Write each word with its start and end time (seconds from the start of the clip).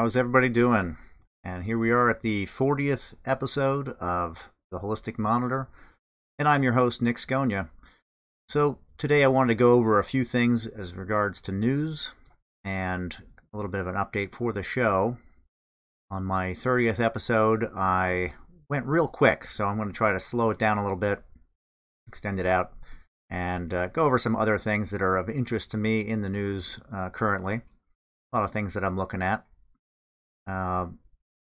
How's 0.00 0.16
everybody 0.16 0.48
doing? 0.48 0.96
And 1.44 1.64
here 1.64 1.76
we 1.76 1.90
are 1.90 2.08
at 2.08 2.22
the 2.22 2.46
40th 2.46 3.16
episode 3.26 3.90
of 4.00 4.50
the 4.70 4.78
Holistic 4.78 5.18
Monitor, 5.18 5.68
and 6.38 6.48
I'm 6.48 6.62
your 6.62 6.72
host, 6.72 7.02
Nic 7.02 7.18
Scogna. 7.18 7.68
So, 8.48 8.78
today 8.96 9.22
I 9.22 9.28
wanted 9.28 9.48
to 9.48 9.56
go 9.56 9.74
over 9.74 9.98
a 9.98 10.04
few 10.04 10.24
things 10.24 10.66
as 10.66 10.94
regards 10.94 11.42
to 11.42 11.52
news 11.52 12.12
and 12.64 13.14
a 13.52 13.58
little 13.58 13.70
bit 13.70 13.82
of 13.82 13.86
an 13.88 13.94
update 13.94 14.32
for 14.32 14.54
the 14.54 14.62
show. 14.62 15.18
On 16.10 16.24
my 16.24 16.52
30th 16.52 16.98
episode, 16.98 17.70
I 17.76 18.32
went 18.70 18.86
real 18.86 19.06
quick, 19.06 19.44
so 19.44 19.66
I'm 19.66 19.76
going 19.76 19.88
to 19.88 19.94
try 19.94 20.12
to 20.12 20.18
slow 20.18 20.48
it 20.48 20.58
down 20.58 20.78
a 20.78 20.82
little 20.82 20.96
bit, 20.96 21.22
extend 22.08 22.40
it 22.40 22.46
out, 22.46 22.72
and 23.28 23.74
uh, 23.74 23.88
go 23.88 24.06
over 24.06 24.16
some 24.16 24.34
other 24.34 24.56
things 24.56 24.88
that 24.88 25.02
are 25.02 25.18
of 25.18 25.28
interest 25.28 25.70
to 25.72 25.76
me 25.76 26.00
in 26.00 26.22
the 26.22 26.30
news 26.30 26.80
uh, 26.90 27.10
currently 27.10 27.60
a 28.32 28.36
lot 28.36 28.44
of 28.44 28.50
things 28.50 28.74
that 28.74 28.84
I'm 28.84 28.96
looking 28.96 29.22
at. 29.22 29.44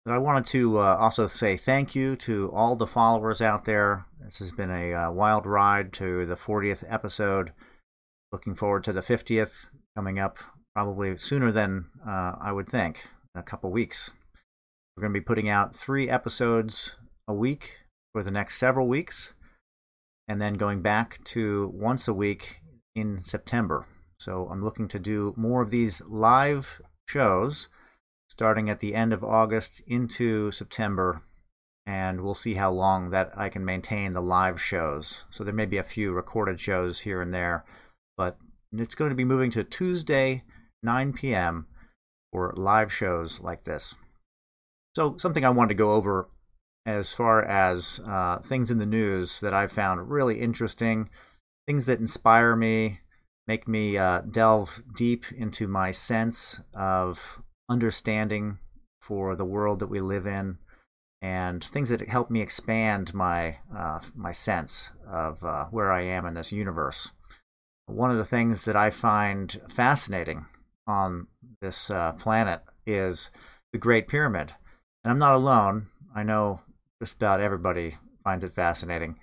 But 0.08 0.14
I 0.14 0.18
wanted 0.18 0.46
to 0.46 0.78
uh, 0.78 0.96
also 0.98 1.26
say 1.26 1.58
thank 1.58 1.94
you 1.94 2.16
to 2.16 2.50
all 2.54 2.76
the 2.76 2.86
followers 2.86 3.42
out 3.42 3.66
there. 3.66 4.06
This 4.24 4.38
has 4.38 4.52
been 4.52 4.70
a 4.70 4.94
uh, 4.94 5.10
wild 5.10 5.44
ride 5.44 5.92
to 5.94 6.24
the 6.24 6.34
40th 6.34 6.82
episode. 6.88 7.52
Looking 8.32 8.54
forward 8.54 8.84
to 8.84 8.92
the 8.94 9.02
50th 9.02 9.66
coming 9.94 10.18
up 10.18 10.38
probably 10.74 11.18
sooner 11.18 11.52
than 11.52 11.90
uh, 12.06 12.36
I 12.40 12.52
would 12.52 12.70
think, 12.70 13.06
in 13.34 13.40
a 13.40 13.44
couple 13.44 13.70
weeks. 13.70 14.12
We're 14.96 15.02
going 15.02 15.12
to 15.12 15.20
be 15.20 15.24
putting 15.24 15.50
out 15.50 15.76
three 15.76 16.08
episodes 16.08 16.96
a 17.28 17.34
week 17.34 17.80
for 18.14 18.22
the 18.22 18.30
next 18.30 18.56
several 18.56 18.88
weeks, 18.88 19.34
and 20.26 20.40
then 20.40 20.54
going 20.54 20.80
back 20.80 21.22
to 21.24 21.70
once 21.74 22.08
a 22.08 22.14
week 22.14 22.62
in 22.94 23.22
September. 23.22 23.86
So 24.18 24.48
I'm 24.50 24.64
looking 24.64 24.88
to 24.88 24.98
do 24.98 25.34
more 25.36 25.60
of 25.60 25.68
these 25.68 26.00
live 26.08 26.80
shows 27.06 27.68
starting 28.28 28.68
at 28.70 28.80
the 28.80 28.94
end 28.94 29.12
of 29.12 29.24
August 29.24 29.82
into 29.86 30.50
September. 30.50 31.22
And 31.86 32.20
we'll 32.20 32.34
see 32.34 32.54
how 32.54 32.70
long 32.70 33.10
that 33.10 33.32
I 33.34 33.48
can 33.48 33.64
maintain 33.64 34.12
the 34.12 34.20
live 34.20 34.60
shows. 34.60 35.24
So 35.30 35.42
there 35.42 35.54
may 35.54 35.64
be 35.66 35.78
a 35.78 35.82
few 35.82 36.12
recorded 36.12 36.60
shows 36.60 37.00
here 37.00 37.22
and 37.22 37.32
there, 37.32 37.64
but 38.16 38.36
it's 38.72 38.94
going 38.94 39.08
to 39.08 39.14
be 39.14 39.24
moving 39.24 39.50
to 39.52 39.64
Tuesday, 39.64 40.44
9 40.82 41.14
p.m. 41.14 41.66
for 42.30 42.52
live 42.56 42.92
shows 42.92 43.40
like 43.40 43.64
this. 43.64 43.94
So, 44.94 45.16
something 45.16 45.44
I 45.44 45.50
wanted 45.50 45.68
to 45.68 45.74
go 45.74 45.92
over 45.92 46.28
as 46.84 47.12
far 47.12 47.42
as 47.42 48.00
uh, 48.06 48.38
things 48.38 48.70
in 48.70 48.78
the 48.78 48.86
news 48.86 49.40
that 49.40 49.54
I've 49.54 49.72
found 49.72 50.10
really 50.10 50.40
interesting, 50.40 51.08
things 51.66 51.86
that 51.86 52.00
inspire 52.00 52.56
me, 52.56 53.00
make 53.46 53.68
me 53.68 53.96
uh, 53.96 54.22
delve 54.22 54.82
deep 54.96 55.30
into 55.32 55.68
my 55.68 55.90
sense 55.90 56.60
of 56.74 57.42
understanding 57.68 58.58
for 59.02 59.36
the 59.36 59.44
world 59.44 59.78
that 59.78 59.88
we 59.88 60.00
live 60.00 60.26
in 60.26 60.58
and 61.20 61.62
things 61.64 61.88
that 61.88 62.08
help 62.08 62.30
me 62.30 62.40
expand 62.40 63.12
my 63.12 63.56
uh, 63.76 64.00
my 64.14 64.32
sense 64.32 64.92
of 65.10 65.42
uh, 65.44 65.66
where 65.66 65.90
I 65.90 66.02
am 66.02 66.26
in 66.26 66.34
this 66.34 66.52
universe. 66.52 67.12
One 67.86 68.10
of 68.10 68.18
the 68.18 68.24
things 68.24 68.64
that 68.64 68.76
I 68.76 68.90
find 68.90 69.60
fascinating 69.68 70.46
on 70.86 71.26
this 71.60 71.90
uh, 71.90 72.12
planet 72.12 72.62
is 72.86 73.30
the 73.72 73.78
Great 73.78 74.08
Pyramid, 74.08 74.52
and 75.02 75.10
I'm 75.10 75.18
not 75.18 75.34
alone. 75.34 75.88
I 76.14 76.22
know 76.22 76.60
just 77.02 77.16
about 77.16 77.40
everybody 77.40 77.96
finds 78.22 78.44
it 78.44 78.52
fascinating. 78.52 79.18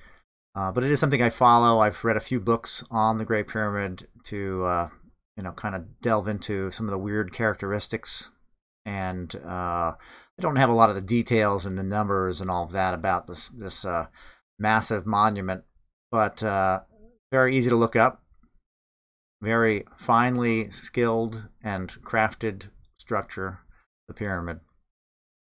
Uh, 0.55 0.71
but 0.71 0.83
it 0.83 0.91
is 0.91 0.99
something 0.99 1.21
I 1.21 1.29
follow. 1.29 1.79
I've 1.79 2.03
read 2.05 2.15
a 2.15 2.21
few 2.21 2.39
books 2.39 2.83
on 2.89 3.17
the 3.17 3.25
Great 3.25 3.47
Pyramid 3.47 4.07
to, 4.25 4.63
uh, 4.63 4.87
you 5.35 5.43
know, 5.43 5.51
kind 5.51 5.75
of 5.75 5.99
delve 6.01 6.29
into 6.29 6.71
some 6.71 6.85
of 6.85 6.91
the 6.91 6.97
weird 6.97 7.33
characteristics. 7.33 8.31
And 8.85 9.35
uh, 9.43 9.93
I 9.97 10.41
don't 10.41 10.57
have 10.57 10.69
a 10.69 10.75
lot 10.75 10.89
of 10.89 10.95
the 10.95 11.01
details 11.01 11.65
and 11.65 11.77
the 11.77 11.83
numbers 11.83 12.39
and 12.39 12.51
all 12.51 12.63
of 12.63 12.71
that 12.71 12.93
about 12.93 13.27
this 13.27 13.49
this 13.49 13.83
uh, 13.83 14.07
massive 14.59 15.05
monument, 15.05 15.63
but 16.11 16.43
uh, 16.43 16.81
very 17.31 17.55
easy 17.55 17.69
to 17.69 17.75
look 17.75 17.95
up. 17.95 18.21
Very 19.41 19.85
finely 19.97 20.69
skilled 20.69 21.49
and 21.63 21.89
crafted 22.03 22.69
structure, 22.99 23.59
the 24.07 24.13
pyramid. 24.13 24.59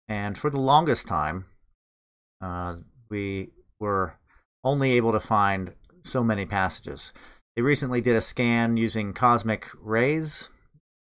And 0.08 0.36
for 0.36 0.50
the 0.50 0.60
longest 0.60 1.06
time, 1.06 1.46
uh, 2.40 2.76
we 3.08 3.50
were 3.80 4.14
only 4.64 4.92
able 4.92 5.12
to 5.12 5.20
find 5.20 5.74
so 6.02 6.22
many 6.22 6.46
passages. 6.46 7.12
They 7.56 7.62
recently 7.62 8.00
did 8.00 8.16
a 8.16 8.20
scan 8.20 8.76
using 8.76 9.12
cosmic 9.12 9.68
rays 9.80 10.50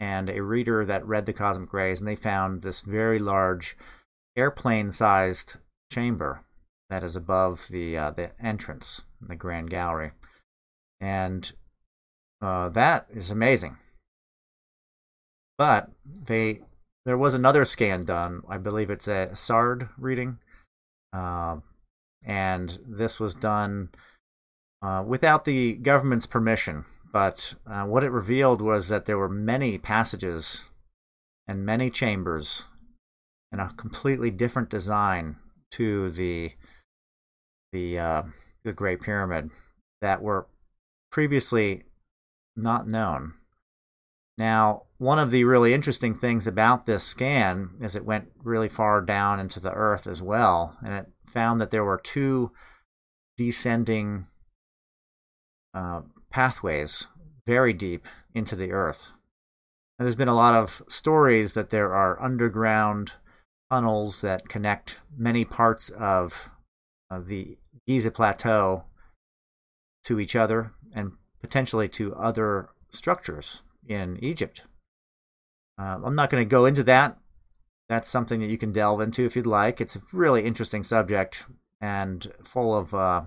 and 0.01 0.29
a 0.29 0.43
reader 0.43 0.85
that 0.85 1.07
read 1.07 1.27
the 1.27 1.33
cosmic 1.33 1.73
rays, 1.73 2.01
and 2.01 2.09
they 2.09 2.17
found 2.17 2.63
this 2.63 2.83
very 2.83 3.19
large 3.19 3.77
airplane 4.37 4.91
sized 4.91 5.57
chamber 5.91 6.45
that 6.91 7.03
is 7.03 7.17
above 7.17 7.69
the 7.71 7.97
uh, 7.97 8.11
the 8.11 8.31
entrance, 8.43 9.03
the 9.21 9.37
grand 9.37 9.71
gallery, 9.71 10.13
and 11.01 11.53
uh, 12.41 12.69
that 12.69 13.07
is 13.11 13.31
amazing. 13.31 13.77
But 15.57 15.91
they 16.05 16.61
there 17.05 17.19
was 17.19 17.35
another 17.35 17.65
scan 17.65 18.05
done. 18.05 18.43
I 18.49 18.59
believe 18.59 18.91
it's 18.91 19.09
a 19.09 19.35
SARD 19.35 19.89
reading, 19.99 20.39
uh, 21.13 21.57
and 22.25 22.79
this 22.87 23.19
was 23.19 23.35
done 23.35 23.91
uh, 24.83 25.03
without 25.07 25.45
the 25.45 25.75
government's 25.77 26.27
permission. 26.27 26.85
But 27.13 27.55
uh, 27.67 27.85
what 27.85 28.05
it 28.05 28.11
revealed 28.11 28.61
was 28.61 28.89
that 28.89 29.07
there 29.07 29.19
were 29.19 29.29
many 29.29 29.79
passages 29.79 30.65
and 31.47 31.65
many 31.65 31.91
chambers 31.91 32.67
and 33.51 33.61
a 33.61 33.73
completely 33.77 34.31
different 34.31 34.69
design 34.69 35.37
to 35.73 36.11
the 36.11 36.53
the 37.73 37.99
uh, 37.99 38.23
the 38.65 38.73
Great 38.73 39.01
Pyramid 39.01 39.51
that 40.01 40.23
were 40.23 40.47
previously 41.11 41.85
not 42.57 42.87
known. 42.87 43.35
Now, 44.37 44.85
one 44.99 45.19
of 45.19 45.31
the 45.31 45.45
really 45.45 45.75
interesting 45.75 46.15
things 46.15 46.47
about 46.47 46.87
this 46.87 47.03
scan 47.03 47.71
is 47.81 47.97
it 47.97 48.05
went 48.05 48.29
really 48.43 48.69
far 48.69 49.01
down 49.01 49.41
into 49.41 49.59
the 49.59 49.73
earth 49.73 50.07
as 50.07 50.23
well, 50.23 50.77
and 50.85 50.95
it 50.95 51.07
found 51.27 51.61
that 51.61 51.71
there 51.71 51.85
were 51.85 52.01
two 52.03 52.53
descending 53.37 54.27
uh, 55.75 56.03
pathways 56.31 57.09
very 57.47 57.73
deep 57.73 58.07
into 58.35 58.55
the 58.55 58.73
earth. 58.73 59.11
And 59.99 60.07
there's 60.07 60.17
been 60.17 60.29
a 60.29 60.35
lot 60.35 60.55
of 60.55 60.83
stories 60.89 61.55
that 61.55 61.71
there 61.71 61.93
are 61.93 62.23
underground 62.23 63.15
tunnels 63.71 64.21
that 64.21 64.49
connect 64.49 65.01
many 65.17 65.45
parts 65.45 65.91
of, 65.91 66.51
of 67.11 67.27
the 67.27 67.59
Giza 67.87 68.11
Plateau 68.11 68.85
to 70.05 70.21
each 70.21 70.37
other 70.37 70.73
and 70.95 71.13
potentially 71.41 71.89
to 71.89 72.15
other 72.15 72.69
structures 72.91 73.63
in 73.87 74.23
Egypt. 74.23 74.63
Uh, 75.81 75.99
I'm 76.05 76.15
not 76.15 76.31
going 76.31 76.43
to 76.43 76.49
go 76.49 76.67
into 76.67 76.83
that 76.85 77.19
that's 77.89 78.09
something 78.09 78.41
that 78.41 78.51
you 78.51 78.59
can 78.59 78.73
delve 78.73 79.01
into 79.01 79.25
if 79.25 79.35
you'd 79.35 79.47
like. 79.47 79.81
It's 79.81 79.97
a 79.97 80.03
really 80.13 80.45
interesting 80.45 80.85
subject 80.85 81.47
and 81.81 82.31
full 82.43 82.77
of 82.77 82.95
uh, 82.95 83.23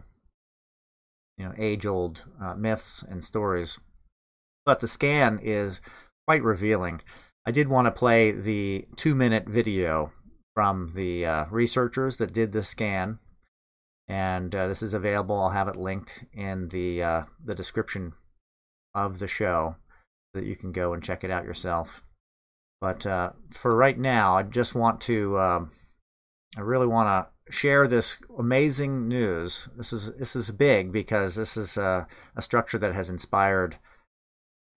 you 1.37 1.45
know 1.45 1.53
age-old 1.57 2.25
uh, 2.41 2.55
myths 2.55 3.03
and 3.03 3.23
stories. 3.23 3.79
But 4.65 4.79
the 4.79 4.87
scan 4.87 5.39
is 5.41 5.81
quite 6.27 6.43
revealing. 6.43 7.01
I 7.45 7.51
did 7.51 7.67
want 7.67 7.87
to 7.87 7.91
play 7.91 8.31
the 8.31 8.85
two-minute 8.95 9.49
video 9.49 10.11
from 10.53 10.91
the 10.93 11.25
uh, 11.25 11.45
researchers 11.49 12.17
that 12.17 12.33
did 12.33 12.51
the 12.51 12.61
scan, 12.61 13.19
and 14.07 14.53
uh, 14.53 14.67
this 14.67 14.83
is 14.83 14.93
available. 14.93 15.39
I'll 15.39 15.49
have 15.49 15.67
it 15.67 15.75
linked 15.75 16.25
in 16.33 16.69
the 16.69 17.01
uh, 17.01 17.23
the 17.43 17.55
description 17.55 18.13
of 18.93 19.19
the 19.19 19.27
show 19.27 19.77
so 20.33 20.41
that 20.41 20.47
you 20.47 20.55
can 20.55 20.71
go 20.71 20.93
and 20.93 21.03
check 21.03 21.23
it 21.23 21.31
out 21.31 21.45
yourself. 21.45 22.03
But 22.79 23.05
uh, 23.05 23.31
for 23.51 23.75
right 23.75 23.97
now, 23.97 24.35
I 24.35 24.43
just 24.43 24.73
want 24.73 25.01
to, 25.01 25.39
um, 25.39 25.71
I 26.57 26.61
really 26.61 26.87
want 26.87 27.07
to 27.07 27.31
share 27.51 27.87
this 27.87 28.17
amazing 28.37 29.07
news. 29.07 29.69
This 29.75 29.93
is 29.93 30.13
this 30.15 30.35
is 30.35 30.51
big 30.51 30.91
because 30.91 31.35
this 31.35 31.57
is 31.57 31.77
a, 31.77 32.07
a 32.35 32.41
structure 32.41 32.77
that 32.77 32.93
has 32.93 33.09
inspired 33.09 33.77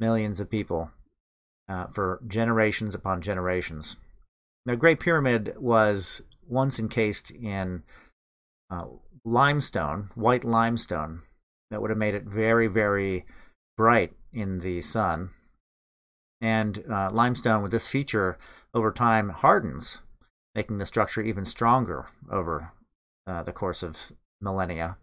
millions 0.00 0.40
of 0.40 0.50
people 0.50 0.90
uh, 1.68 1.86
for 1.86 2.20
generations 2.26 2.94
upon 2.94 3.22
generations. 3.22 3.96
The 4.66 4.76
Great 4.76 5.00
Pyramid 5.00 5.54
was 5.58 6.22
once 6.48 6.78
encased 6.78 7.30
in 7.30 7.82
uh, 8.70 8.86
limestone, 9.24 10.10
white 10.14 10.44
limestone, 10.44 11.22
that 11.70 11.80
would 11.80 11.90
have 11.90 11.98
made 11.98 12.14
it 12.14 12.24
very, 12.24 12.66
very 12.66 13.24
bright 13.76 14.12
in 14.32 14.60
the 14.60 14.80
sun 14.80 15.30
and 16.40 16.84
uh, 16.90 17.10
limestone 17.10 17.62
with 17.62 17.72
this 17.72 17.86
feature 17.86 18.36
over 18.74 18.92
time 18.92 19.30
hardens, 19.30 19.98
making 20.54 20.78
the 20.78 20.86
structure 20.86 21.20
even 21.20 21.44
stronger 21.44 22.06
over 22.30 22.72
uh, 23.26 23.42
the 23.42 23.52
course 23.52 23.82
of 23.82 24.12
millennia. 24.40 24.96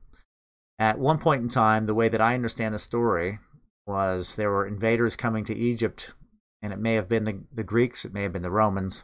At 0.79 0.99
one 0.99 1.19
point 1.19 1.41
in 1.41 1.49
time, 1.49 1.85
the 1.85 1.93
way 1.93 2.09
that 2.09 2.21
I 2.21 2.33
understand 2.33 2.73
the 2.73 2.79
story 2.79 3.39
was 3.85 4.35
there 4.35 4.49
were 4.49 4.65
invaders 4.65 5.15
coming 5.15 5.43
to 5.45 5.55
Egypt 5.55 6.13
and 6.61 6.71
it 6.71 6.79
may 6.79 6.93
have 6.93 7.09
been 7.09 7.23
the, 7.23 7.39
the 7.51 7.63
Greeks, 7.63 8.05
it 8.05 8.13
may 8.13 8.23
have 8.23 8.33
been 8.33 8.41
the 8.41 8.51
Romans. 8.51 9.03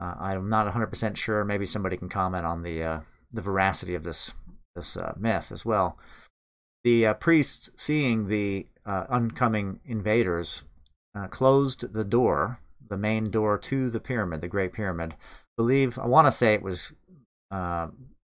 Uh, 0.00 0.14
I'm 0.18 0.48
not 0.48 0.72
100% 0.72 1.16
sure. 1.16 1.44
Maybe 1.44 1.66
somebody 1.66 1.96
can 1.96 2.08
comment 2.08 2.44
on 2.44 2.62
the 2.62 2.82
uh, 2.82 3.00
the 3.32 3.40
veracity 3.40 3.94
of 3.94 4.04
this 4.04 4.34
this 4.74 4.96
uh, 4.96 5.14
myth 5.16 5.50
as 5.50 5.64
well. 5.64 5.98
The 6.82 7.06
uh, 7.06 7.14
priests, 7.14 7.70
seeing 7.76 8.28
the 8.28 8.66
uh, 8.84 9.04
oncoming 9.08 9.80
invaders, 9.84 10.64
closed 11.30 11.92
the 11.94 12.04
door, 12.04 12.58
the 12.86 12.98
main 12.98 13.30
door 13.30 13.56
to 13.56 13.88
the 13.88 14.00
pyramid, 14.00 14.40
the 14.40 14.48
Great 14.48 14.72
Pyramid. 14.72 15.14
Believe 15.56 15.98
I 15.98 16.06
want 16.06 16.26
to 16.26 16.32
say 16.32 16.54
it 16.54 16.62
was 16.62 16.92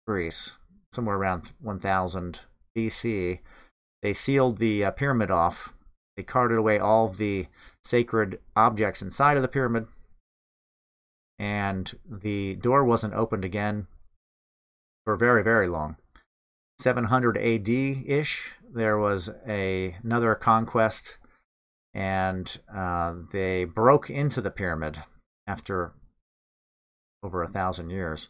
Greece, 0.07 0.57
somewhere 0.91 1.15
around 1.15 1.53
1000 1.61 2.41
BC. 2.77 3.39
They 4.01 4.13
sealed 4.13 4.57
the 4.57 4.91
pyramid 4.95 5.31
off. 5.31 5.73
They 6.17 6.23
carted 6.23 6.57
away 6.57 6.77
all 6.77 7.05
of 7.05 7.17
the 7.17 7.47
sacred 7.83 8.39
objects 8.55 9.01
inside 9.01 9.37
of 9.37 9.43
the 9.43 9.47
pyramid 9.47 9.87
and 11.39 11.93
the 12.09 12.55
door 12.55 12.83
wasn't 12.83 13.13
opened 13.13 13.43
again 13.43 13.87
for 15.03 15.15
very, 15.15 15.43
very 15.43 15.67
long. 15.67 15.97
700 16.79 17.37
AD 17.37 17.69
ish, 17.69 18.53
there 18.73 18.97
was 18.97 19.29
a, 19.47 19.97
another 20.03 20.35
conquest, 20.35 21.17
and 21.93 22.59
uh, 22.73 23.15
they 23.31 23.65
broke 23.65 24.09
into 24.09 24.41
the 24.41 24.51
pyramid 24.51 24.99
after 25.45 25.93
over 27.23 27.41
a 27.41 27.47
thousand 27.47 27.89
years. 27.89 28.29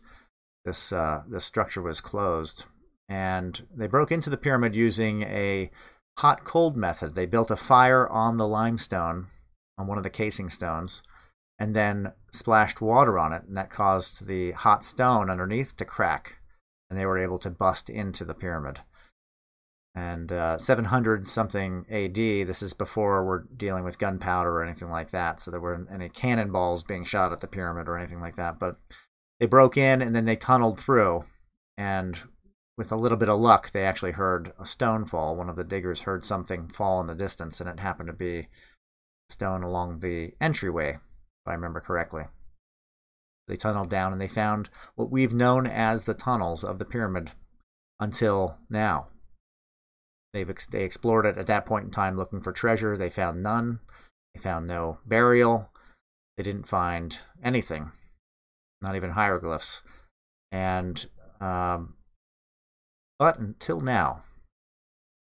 This 0.65 0.93
uh, 0.93 1.23
this 1.27 1.43
structure 1.43 1.81
was 1.81 1.99
closed, 1.99 2.65
and 3.09 3.65
they 3.75 3.87
broke 3.87 4.11
into 4.11 4.29
the 4.29 4.37
pyramid 4.37 4.75
using 4.75 5.23
a 5.23 5.71
hot 6.19 6.45
cold 6.45 6.77
method. 6.77 7.15
They 7.15 7.25
built 7.25 7.51
a 7.51 7.55
fire 7.55 8.07
on 8.07 8.37
the 8.37 8.47
limestone 8.47 9.27
on 9.77 9.87
one 9.87 9.97
of 9.97 10.03
the 10.03 10.09
casing 10.09 10.49
stones 10.49 11.01
and 11.59 11.75
then 11.75 12.11
splashed 12.31 12.81
water 12.81 13.17
on 13.17 13.31
it, 13.31 13.43
and 13.47 13.55
that 13.55 13.69
caused 13.69 14.27
the 14.27 14.51
hot 14.51 14.83
stone 14.83 15.29
underneath 15.29 15.75
to 15.77 15.85
crack, 15.85 16.39
and 16.89 16.97
they 16.97 17.05
were 17.05 17.17
able 17.17 17.39
to 17.39 17.49
bust 17.49 17.89
into 17.89 18.25
the 18.25 18.33
pyramid. 18.33 18.81
And 19.95 20.31
uh, 20.31 20.57
700 20.57 21.27
something 21.27 21.85
AD, 21.89 22.15
this 22.15 22.63
is 22.63 22.73
before 22.73 23.23
we're 23.23 23.43
dealing 23.43 23.83
with 23.83 23.99
gunpowder 23.99 24.49
or 24.49 24.63
anything 24.63 24.89
like 24.89 25.11
that, 25.11 25.39
so 25.39 25.51
there 25.51 25.61
weren't 25.61 25.89
any 25.91 26.09
cannonballs 26.09 26.83
being 26.83 27.03
shot 27.03 27.31
at 27.31 27.41
the 27.41 27.47
pyramid 27.47 27.87
or 27.87 27.97
anything 27.97 28.19
like 28.19 28.35
that. 28.35 28.57
But 28.57 28.77
they 29.39 29.45
broke 29.45 29.77
in 29.77 30.01
and 30.01 30.15
then 30.15 30.25
they 30.25 30.35
tunneled 30.35 30.79
through, 30.79 31.25
and 31.77 32.23
with 32.75 32.91
a 32.91 32.97
little 32.97 33.19
bit 33.19 33.29
of 33.29 33.39
luck, 33.39 33.71
they 33.71 33.85
actually 33.85 34.13
heard 34.13 34.51
a 34.59 34.65
stone 34.65 35.05
fall. 35.05 35.35
One 35.35 35.49
of 35.49 35.55
the 35.55 35.63
diggers 35.63 36.01
heard 36.01 36.25
something 36.25 36.69
fall 36.69 36.99
in 36.99 37.05
the 37.05 37.13
distance, 37.13 37.61
and 37.61 37.69
it 37.69 37.79
happened 37.79 38.07
to 38.07 38.13
be 38.13 38.47
stone 39.29 39.63
along 39.63 39.99
the 39.99 40.33
entryway 40.41 40.99
if 41.43 41.47
I 41.47 41.53
remember 41.53 41.79
correctly. 41.79 42.23
They 43.47 43.57
tunneled 43.57 43.89
down 43.89 44.13
and 44.13 44.21
they 44.21 44.27
found 44.27 44.69
what 44.95 45.11
we've 45.11 45.33
known 45.33 45.67
as 45.67 46.05
the 46.05 46.13
tunnels 46.13 46.63
of 46.63 46.79
the 46.79 46.85
pyramid 46.85 47.31
until 47.99 48.57
now. 48.69 49.07
They've 50.33 50.49
ex- 50.49 50.65
they 50.65 50.83
explored 50.83 51.25
it 51.25 51.37
at 51.37 51.47
that 51.47 51.65
point 51.65 51.85
in 51.85 51.91
time 51.91 52.17
looking 52.17 52.41
for 52.41 52.51
treasure. 52.51 52.97
They 52.97 53.09
found 53.09 53.43
none. 53.43 53.79
They 54.33 54.41
found 54.41 54.67
no 54.67 54.97
burial. 55.05 55.71
They 56.37 56.43
didn't 56.43 56.67
find 56.67 57.19
anything, 57.43 57.91
not 58.81 58.95
even 58.95 59.11
hieroglyphs. 59.11 59.83
And 60.51 61.05
um, 61.39 61.93
but 63.19 63.37
until 63.37 63.79
now, 63.79 64.23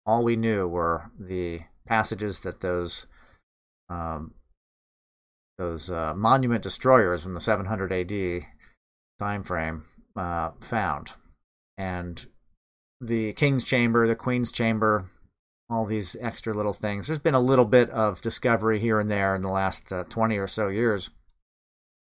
all 0.05 0.25
we 0.25 0.37
knew 0.37 0.67
were 0.67 1.11
the 1.19 1.61
passages 1.87 2.41
that 2.41 2.61
those 2.61 3.07
um, 3.89 4.35
those 5.59 5.91
uh, 5.91 6.15
monument 6.15 6.63
destroyers 6.63 7.23
from 7.23 7.35
the 7.35 7.41
700 7.41 7.93
AD 7.93 8.47
time 9.19 9.43
frame 9.43 9.85
uh, 10.17 10.51
found, 10.61 11.13
and 11.77 12.27
the 13.01 13.33
king's 13.35 13.65
chamber, 13.65 14.07
the 14.07 14.17
queen's 14.17 14.51
chamber, 14.51 15.11
all 15.71 15.85
these 15.85 16.17
extra 16.21 16.55
little 16.55 16.73
things. 16.73 17.07
There's 17.07 17.19
been 17.19 17.35
a 17.35 17.41
little 17.41 17.65
bit 17.65 17.91
of 17.91 18.21
discovery 18.21 18.81
here 18.81 18.99
and 18.99 19.09
there 19.09 19.35
in 19.35 19.43
the 19.43 19.49
last 19.49 19.93
uh, 19.93 20.05
20 20.05 20.37
or 20.37 20.47
so 20.47 20.69
years, 20.69 21.11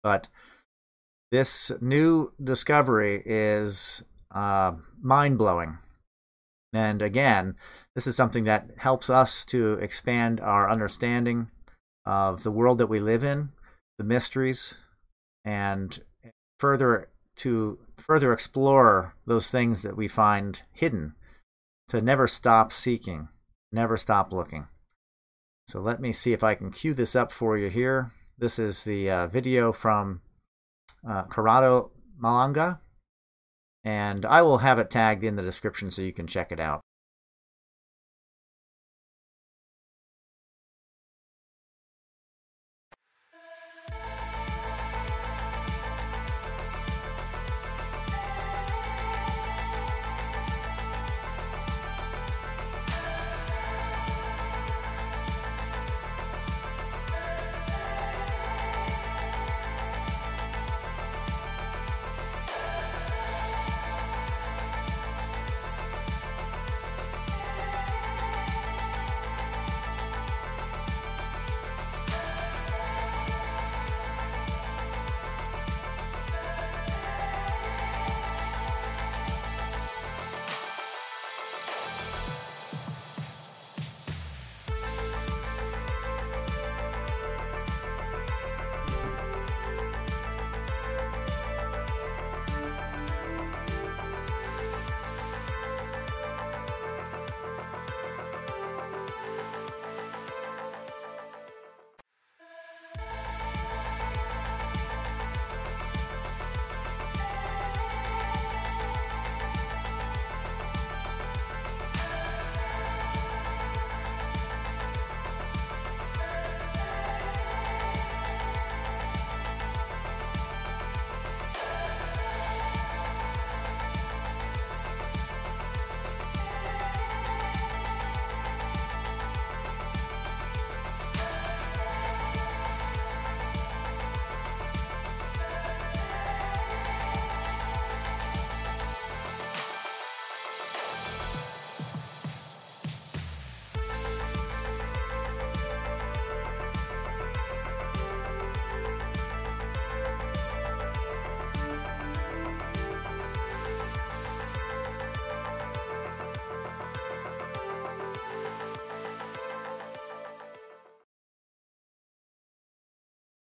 but 0.02 0.28
this 1.32 1.72
new 1.80 2.32
discovery 2.42 3.22
is 3.24 4.04
uh, 4.34 4.72
mind 5.00 5.38
blowing. 5.38 5.78
And 6.72 7.00
again, 7.00 7.56
this 7.94 8.06
is 8.06 8.16
something 8.16 8.44
that 8.44 8.70
helps 8.78 9.08
us 9.08 9.44
to 9.46 9.74
expand 9.74 10.40
our 10.40 10.68
understanding 10.70 11.50
of 12.04 12.42
the 12.42 12.50
world 12.50 12.78
that 12.78 12.88
we 12.88 13.00
live 13.00 13.24
in, 13.24 13.48
the 13.98 14.04
mysteries, 14.04 14.74
and 15.44 15.98
further 16.60 17.08
to 17.36 17.78
further 17.96 18.32
explore 18.32 19.14
those 19.26 19.50
things 19.50 19.82
that 19.82 19.96
we 19.96 20.08
find 20.08 20.62
hidden, 20.72 21.14
to 21.88 22.00
never 22.00 22.26
stop 22.26 22.72
seeking, 22.72 23.28
never 23.72 23.96
stop 23.96 24.32
looking. 24.32 24.68
So 25.66 25.80
let 25.80 26.00
me 26.00 26.12
see 26.12 26.32
if 26.32 26.44
I 26.44 26.54
can 26.54 26.70
cue 26.70 26.94
this 26.94 27.16
up 27.16 27.32
for 27.32 27.58
you 27.58 27.68
here. 27.68 28.12
This 28.38 28.58
is 28.58 28.84
the 28.84 29.10
uh, 29.10 29.26
video 29.26 29.72
from 29.72 30.20
uh, 31.08 31.24
Corrado 31.24 31.90
Malanga, 32.20 32.80
and 33.82 34.24
I 34.24 34.42
will 34.42 34.58
have 34.58 34.78
it 34.78 34.90
tagged 34.90 35.24
in 35.24 35.36
the 35.36 35.42
description 35.42 35.90
so 35.90 36.02
you 36.02 36.12
can 36.12 36.26
check 36.26 36.52
it 36.52 36.60
out. 36.60 36.80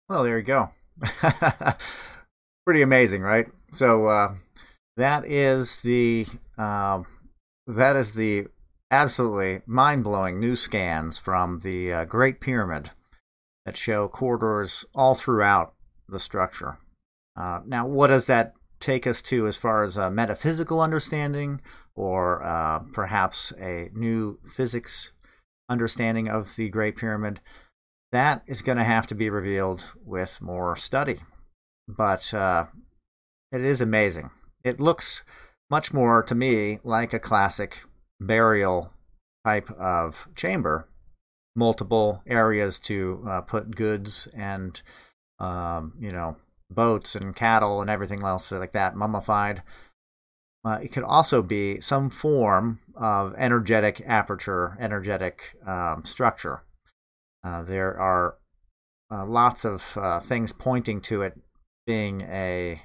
Well, 0.07 0.23
there 0.23 0.37
you 0.37 0.43
go. 0.43 0.69
Pretty 2.65 2.81
amazing, 2.81 3.21
right? 3.21 3.47
So 3.71 4.05
uh, 4.05 4.35
that 4.97 5.25
is 5.25 5.81
the 5.81 6.27
uh, 6.57 7.03
that 7.67 7.95
is 7.95 8.13
the 8.13 8.47
absolutely 8.91 9.61
mind-blowing 9.65 10.39
new 10.39 10.55
scans 10.55 11.17
from 11.17 11.59
the 11.59 11.91
uh, 11.91 12.05
Great 12.05 12.39
Pyramid 12.39 12.91
that 13.65 13.75
show 13.75 14.07
corridors 14.07 14.85
all 14.93 15.15
throughout 15.15 15.73
the 16.07 16.19
structure. 16.19 16.77
Uh, 17.35 17.61
now, 17.65 17.87
what 17.87 18.07
does 18.07 18.27
that 18.27 18.53
take 18.79 19.07
us 19.07 19.21
to 19.23 19.47
as 19.47 19.57
far 19.57 19.83
as 19.83 19.97
a 19.97 20.11
metaphysical 20.11 20.79
understanding, 20.81 21.59
or 21.95 22.43
uh, 22.43 22.79
perhaps 22.93 23.51
a 23.59 23.89
new 23.93 24.39
physics 24.45 25.13
understanding 25.67 26.29
of 26.29 26.55
the 26.55 26.69
Great 26.69 26.95
Pyramid? 26.95 27.41
That 28.15 28.43
is 28.47 28.61
going 28.61 28.77
to 28.77 28.85
have 28.85 29.07
to 29.07 29.13
be 29.13 29.29
revealed 29.29 29.91
with 30.05 30.41
more 30.41 30.77
study. 30.77 31.17
But 31.85 32.33
uh, 32.33 32.67
it 33.51 33.59
is 33.59 33.81
amazing. 33.81 34.29
It 34.63 34.79
looks 34.79 35.25
much 35.69 35.93
more 35.93 36.23
to 36.23 36.33
me 36.33 36.79
like 36.85 37.11
a 37.11 37.19
classic 37.19 37.83
burial 38.21 38.93
type 39.45 39.69
of 39.71 40.29
chamber, 40.33 40.87
multiple 41.57 42.23
areas 42.25 42.79
to 42.87 43.21
uh, 43.27 43.41
put 43.41 43.75
goods 43.75 44.29
and 44.33 44.81
um, 45.39 45.95
you 45.99 46.13
know 46.13 46.37
boats 46.69 47.17
and 47.17 47.35
cattle 47.35 47.81
and 47.81 47.89
everything 47.89 48.23
else 48.23 48.49
like 48.49 48.71
that 48.71 48.95
mummified. 48.95 49.61
Uh, 50.63 50.79
it 50.81 50.93
could 50.93 51.03
also 51.03 51.41
be 51.41 51.81
some 51.81 52.09
form 52.09 52.79
of 52.95 53.35
energetic 53.37 54.01
aperture, 54.05 54.77
energetic 54.79 55.57
um, 55.67 56.05
structure. 56.05 56.64
Uh, 57.45 57.61
there 57.61 57.95
are 57.99 58.37
uh, 59.11 59.23
lots 59.23 59.63
of 59.63 59.95
uh, 59.97 60.19
things 60.19 60.51
pointing 60.51 60.99
to 60.99 61.21
it 61.21 61.37
being 61.85 62.21
a, 62.21 62.81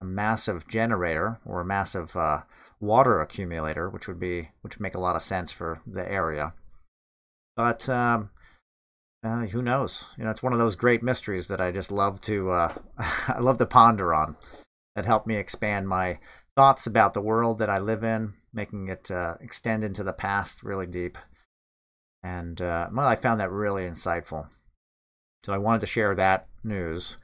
a, 0.00 0.04
massive 0.04 0.66
generator 0.66 1.38
or 1.46 1.60
a 1.60 1.64
massive 1.64 2.16
uh, 2.16 2.40
water 2.80 3.20
accumulator, 3.20 3.88
which 3.88 4.08
would 4.08 4.18
be 4.18 4.50
which 4.62 4.76
would 4.76 4.82
make 4.82 4.96
a 4.96 5.00
lot 5.00 5.14
of 5.14 5.22
sense 5.22 5.52
for 5.52 5.80
the 5.86 6.10
area. 6.10 6.52
But 7.54 7.88
um, 7.88 8.30
uh, 9.22 9.46
who 9.46 9.62
knows? 9.62 10.06
You 10.18 10.24
know, 10.24 10.30
it's 10.30 10.42
one 10.42 10.52
of 10.52 10.58
those 10.58 10.74
great 10.74 11.04
mysteries 11.04 11.46
that 11.46 11.60
I 11.60 11.70
just 11.70 11.92
love 11.92 12.20
to 12.22 12.50
I 12.98 13.38
love 13.38 13.58
to 13.58 13.66
ponder 13.66 14.12
on. 14.12 14.36
That 14.96 15.06
help 15.06 15.28
me 15.28 15.36
expand 15.36 15.88
my 15.88 16.18
thoughts 16.56 16.88
about 16.88 17.14
the 17.14 17.22
world 17.22 17.58
that 17.58 17.70
I 17.70 17.78
live 17.78 18.02
in, 18.02 18.34
making 18.52 18.88
it 18.88 19.12
extend 19.40 19.84
into 19.84 20.02
the 20.02 20.12
past 20.12 20.64
really 20.64 20.86
deep. 20.86 21.16
And 22.22 22.60
uh, 22.60 22.88
well, 22.92 23.06
I 23.06 23.16
found 23.16 23.40
that 23.40 23.50
really 23.50 23.82
insightful. 23.82 24.48
So 25.44 25.52
I 25.52 25.58
wanted 25.58 25.80
to 25.80 25.86
share 25.86 26.14
that 26.14 26.46
news 26.62 27.18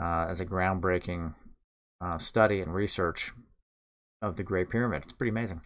uh, 0.00 0.26
as 0.28 0.40
a 0.40 0.46
groundbreaking 0.46 1.34
uh, 2.00 2.18
study 2.18 2.60
and 2.60 2.74
research 2.74 3.32
of 4.20 4.36
the 4.36 4.42
Great 4.42 4.68
Pyramid. 4.68 5.04
It's 5.04 5.12
pretty 5.12 5.30
amazing. 5.30 5.60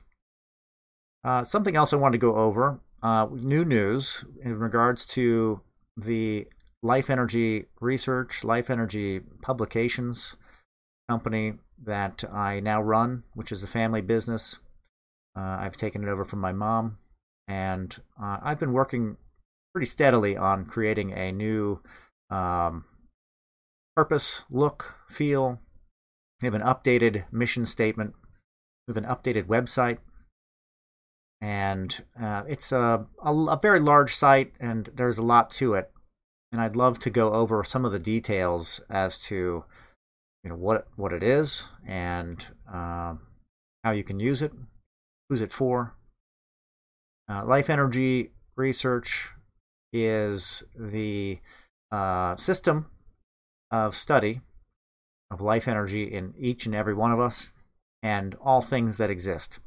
Uh, 1.24 1.42
something 1.42 1.74
else 1.74 1.92
I 1.92 1.96
wanted 1.96 2.12
to 2.20 2.26
go 2.26 2.36
over 2.36 2.80
uh, 3.02 3.26
new 3.30 3.64
news 3.64 4.24
in 4.42 4.58
regards 4.58 5.06
to 5.06 5.60
the 5.96 6.46
Life 6.82 7.10
Energy 7.10 7.66
Research, 7.80 8.44
Life 8.44 8.70
Energy 8.70 9.20
Publications 9.42 10.36
company 11.08 11.54
that 11.82 12.24
I 12.32 12.60
now 12.60 12.82
run, 12.82 13.24
which 13.34 13.52
is 13.52 13.62
a 13.62 13.66
family 13.68 14.00
business. 14.00 14.58
Uh, 15.36 15.58
I've 15.60 15.76
taken 15.76 16.02
it 16.02 16.08
over 16.08 16.24
from 16.24 16.40
my 16.40 16.52
mom, 16.52 16.98
and 17.46 17.96
uh, 18.20 18.38
I've 18.42 18.58
been 18.60 18.72
working 18.72 19.16
pretty 19.74 19.86
steadily 19.86 20.36
on 20.36 20.64
creating 20.64 21.12
a 21.12 21.32
new 21.32 21.80
um, 22.30 22.84
purpose, 23.94 24.44
look, 24.50 24.98
feel. 25.08 25.60
We 26.40 26.46
have 26.46 26.54
an 26.54 26.62
updated 26.62 27.24
mission 27.32 27.64
statement. 27.64 28.14
We 28.86 28.94
have 28.94 29.02
an 29.02 29.10
updated 29.10 29.44
website 29.44 29.98
and 31.40 32.02
uh, 32.20 32.42
it's 32.48 32.72
a, 32.72 33.06
a, 33.22 33.32
a 33.32 33.58
very 33.60 33.80
large 33.80 34.14
site, 34.14 34.54
and 34.58 34.90
there's 34.94 35.18
a 35.18 35.22
lot 35.22 35.50
to 35.50 35.74
it. 35.74 35.90
And 36.52 36.60
I'd 36.60 36.76
love 36.76 36.98
to 37.00 37.10
go 37.10 37.34
over 37.34 37.62
some 37.64 37.84
of 37.84 37.92
the 37.92 37.98
details 37.98 38.80
as 38.88 39.18
to 39.26 39.64
you 40.44 40.50
know 40.50 40.56
what 40.56 40.86
what 40.96 41.12
it 41.12 41.22
is 41.22 41.68
and 41.86 42.46
uh, 42.72 43.14
how 43.84 43.90
you 43.90 44.04
can 44.04 44.20
use 44.20 44.42
it, 44.42 44.52
who's 45.28 45.42
it 45.42 45.52
for. 45.52 45.95
Uh, 47.28 47.44
Life 47.44 47.68
Energy 47.68 48.30
Research 48.56 49.30
is 49.92 50.62
the 50.74 51.40
uh, 51.90 52.36
system 52.36 52.86
of 53.70 53.94
study 53.94 54.40
of 55.30 55.40
life 55.40 55.66
energy 55.66 56.04
in 56.04 56.34
each 56.38 56.66
and 56.66 56.74
every 56.74 56.94
one 56.94 57.10
of 57.10 57.18
us 57.18 57.52
and 58.02 58.36
all 58.40 58.62
things 58.62 58.96
that 58.96 59.10
exist. 59.10 59.58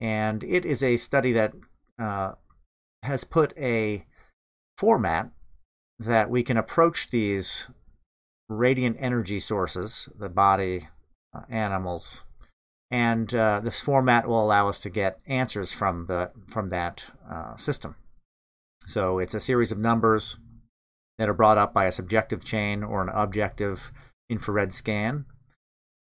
And 0.00 0.44
it 0.44 0.64
is 0.64 0.82
a 0.82 0.96
study 0.96 1.32
that 1.32 1.54
uh, 1.98 2.32
has 3.02 3.24
put 3.24 3.56
a 3.58 4.06
format 4.76 5.30
that 5.98 6.30
we 6.30 6.42
can 6.42 6.56
approach 6.56 7.10
these 7.10 7.68
radiant 8.48 8.96
energy 9.00 9.40
sources, 9.40 10.08
the 10.16 10.28
body, 10.28 10.88
uh, 11.34 11.42
animals, 11.48 12.26
and 12.90 13.34
uh, 13.34 13.60
this 13.62 13.80
format 13.80 14.28
will 14.28 14.42
allow 14.42 14.68
us 14.68 14.78
to 14.80 14.90
get 14.90 15.20
answers 15.26 15.72
from 15.72 16.06
the 16.06 16.30
from 16.46 16.70
that 16.70 17.10
uh, 17.30 17.56
system. 17.56 17.96
So 18.86 19.18
it's 19.18 19.34
a 19.34 19.40
series 19.40 19.72
of 19.72 19.78
numbers 19.78 20.38
that 21.18 21.28
are 21.28 21.34
brought 21.34 21.58
up 21.58 21.72
by 21.72 21.86
a 21.86 21.92
subjective 21.92 22.44
chain 22.44 22.82
or 22.84 23.02
an 23.02 23.08
objective 23.12 23.90
infrared 24.28 24.72
scan 24.72 25.24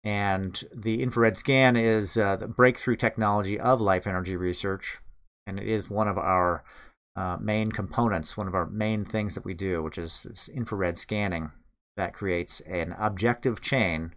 and 0.04 0.64
the 0.74 1.02
infrared 1.02 1.36
scan 1.36 1.76
is 1.76 2.16
uh, 2.16 2.36
the 2.36 2.48
breakthrough 2.48 2.96
technology 2.96 3.58
of 3.58 3.80
life 3.80 4.06
energy 4.06 4.36
research. 4.36 4.98
And 5.46 5.58
it 5.58 5.66
is 5.66 5.90
one 5.90 6.08
of 6.08 6.16
our 6.16 6.62
uh, 7.16 7.36
main 7.40 7.72
components, 7.72 8.36
one 8.36 8.46
of 8.46 8.54
our 8.54 8.66
main 8.66 9.04
things 9.04 9.34
that 9.34 9.44
we 9.44 9.54
do, 9.54 9.82
which 9.82 9.98
is 9.98 10.22
this 10.22 10.48
infrared 10.48 10.98
scanning 10.98 11.52
that 11.96 12.12
creates 12.12 12.60
an 12.60 12.94
objective 12.98 13.60
chain 13.60 14.14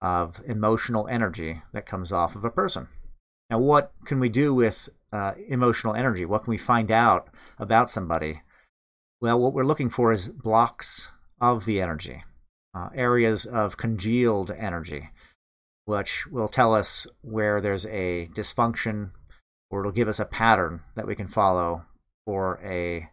of 0.00 0.40
emotional 0.46 1.08
energy 1.08 1.62
that 1.72 1.86
comes 1.86 2.12
off 2.12 2.36
of 2.36 2.44
a 2.44 2.50
person. 2.50 2.88
Now, 3.50 3.58
what 3.58 3.92
can 4.04 4.20
we 4.20 4.28
do 4.28 4.54
with 4.54 4.88
uh, 5.12 5.32
emotional 5.48 5.94
energy? 5.94 6.24
What 6.24 6.44
can 6.44 6.50
we 6.50 6.58
find 6.58 6.90
out 6.90 7.28
about 7.58 7.90
somebody? 7.90 8.42
Well, 9.20 9.40
what 9.40 9.52
we're 9.52 9.64
looking 9.64 9.90
for 9.90 10.12
is 10.12 10.28
blocks 10.28 11.10
of 11.40 11.64
the 11.64 11.80
energy 11.80 12.24
uh, 12.76 12.90
areas 12.94 13.46
of 13.46 13.78
congealed 13.78 14.50
energy, 14.50 15.08
which 15.86 16.26
will 16.26 16.48
tell 16.48 16.74
us 16.74 17.06
where 17.22 17.60
there's 17.60 17.86
a 17.86 18.28
dysfunction 18.34 19.12
or 19.70 19.80
it'll 19.80 19.92
give 19.92 20.08
us 20.08 20.20
a 20.20 20.26
pattern 20.26 20.82
that 20.94 21.06
we 21.06 21.14
can 21.14 21.26
follow 21.26 21.86
for 22.26 22.60
a 22.62 23.08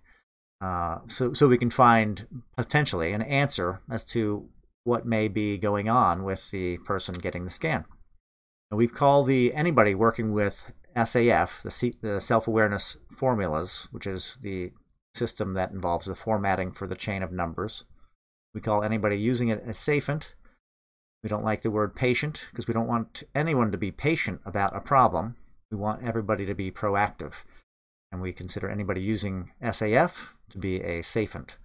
uh, 0.61 0.99
so 1.07 1.33
so 1.33 1.47
we 1.47 1.57
can 1.57 1.69
find 1.69 2.27
potentially 2.55 3.11
an 3.11 3.21
answer 3.21 3.81
as 3.89 4.03
to 4.03 4.47
what 4.83 5.05
may 5.05 5.27
be 5.27 5.57
going 5.57 5.89
on 5.89 6.23
with 6.23 6.51
the 6.51 6.77
person 6.79 7.15
getting 7.15 7.43
the 7.43 7.49
scan. 7.49 7.85
And 8.69 8.77
we 8.77 8.87
call 8.87 9.23
the 9.23 9.53
anybody 9.53 9.95
working 9.95 10.33
with 10.33 10.73
SAF, 10.95 11.61
the, 11.61 11.71
C, 11.71 11.93
the 12.01 12.19
self 12.19 12.47
awareness 12.47 12.97
formulas, 13.11 13.87
which 13.91 14.07
is 14.07 14.37
the 14.41 14.71
system 15.13 15.53
that 15.53 15.71
involves 15.71 16.07
the 16.07 16.15
formatting 16.15 16.71
for 16.71 16.87
the 16.87 16.95
chain 16.95 17.23
of 17.23 17.31
numbers. 17.31 17.85
We 18.53 18.61
call 18.61 18.83
anybody 18.83 19.17
using 19.17 19.47
it 19.47 19.63
a 19.65 19.73
safent. 19.73 20.33
We 21.23 21.29
don't 21.29 21.45
like 21.45 21.61
the 21.61 21.71
word 21.71 21.95
patient 21.95 22.47
because 22.51 22.67
we 22.67 22.73
don't 22.73 22.87
want 22.87 23.23
anyone 23.33 23.71
to 23.71 23.77
be 23.77 23.91
patient 23.91 24.41
about 24.45 24.75
a 24.75 24.81
problem. 24.81 25.35
We 25.71 25.77
want 25.77 26.03
everybody 26.03 26.45
to 26.45 26.53
be 26.53 26.69
proactive. 26.69 27.43
And 28.11 28.21
we 28.21 28.33
consider 28.33 28.69
anybody 28.69 29.01
using 29.01 29.51
SAF 29.61 30.33
to 30.49 30.57
be 30.57 30.81
a 30.81 31.01
safent. 31.01 31.57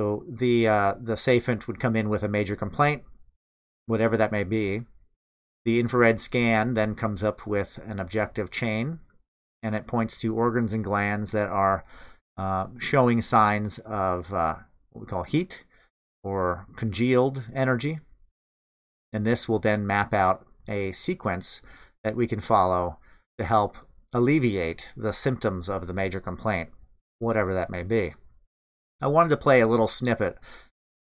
So 0.00 0.24
the 0.26 0.66
uh, 0.66 0.94
the 0.98 1.14
safent 1.14 1.68
would 1.68 1.78
come 1.78 1.94
in 1.94 2.08
with 2.08 2.22
a 2.22 2.28
major 2.28 2.56
complaint, 2.56 3.02
whatever 3.84 4.16
that 4.16 4.32
may 4.32 4.44
be. 4.44 4.84
The 5.66 5.78
infrared 5.78 6.18
scan 6.20 6.72
then 6.72 6.94
comes 6.94 7.22
up 7.22 7.46
with 7.46 7.78
an 7.86 8.00
objective 8.00 8.50
chain, 8.50 9.00
and 9.62 9.74
it 9.74 9.86
points 9.86 10.16
to 10.20 10.34
organs 10.34 10.72
and 10.72 10.82
glands 10.82 11.32
that 11.32 11.48
are 11.48 11.84
uh, 12.38 12.68
showing 12.78 13.20
signs 13.20 13.78
of 13.80 14.32
uh, 14.32 14.60
what 14.88 15.02
we 15.02 15.06
call 15.06 15.24
heat, 15.24 15.66
or 16.24 16.66
congealed 16.76 17.50
energy. 17.54 18.00
And 19.12 19.26
this 19.26 19.50
will 19.50 19.58
then 19.58 19.86
map 19.86 20.14
out 20.14 20.46
a 20.66 20.92
sequence 20.92 21.60
that 22.04 22.16
we 22.16 22.26
can 22.26 22.40
follow 22.40 22.96
to 23.36 23.44
help 23.44 23.76
alleviate 24.14 24.94
the 24.96 25.12
symptoms 25.12 25.68
of 25.68 25.86
the 25.86 25.92
major 25.92 26.20
complaint, 26.20 26.70
whatever 27.18 27.52
that 27.52 27.68
may 27.68 27.82
be. 27.82 28.14
I 29.00 29.06
wanted 29.06 29.30
to 29.30 29.36
play 29.36 29.60
a 29.60 29.66
little 29.66 29.88
snippet 29.88 30.38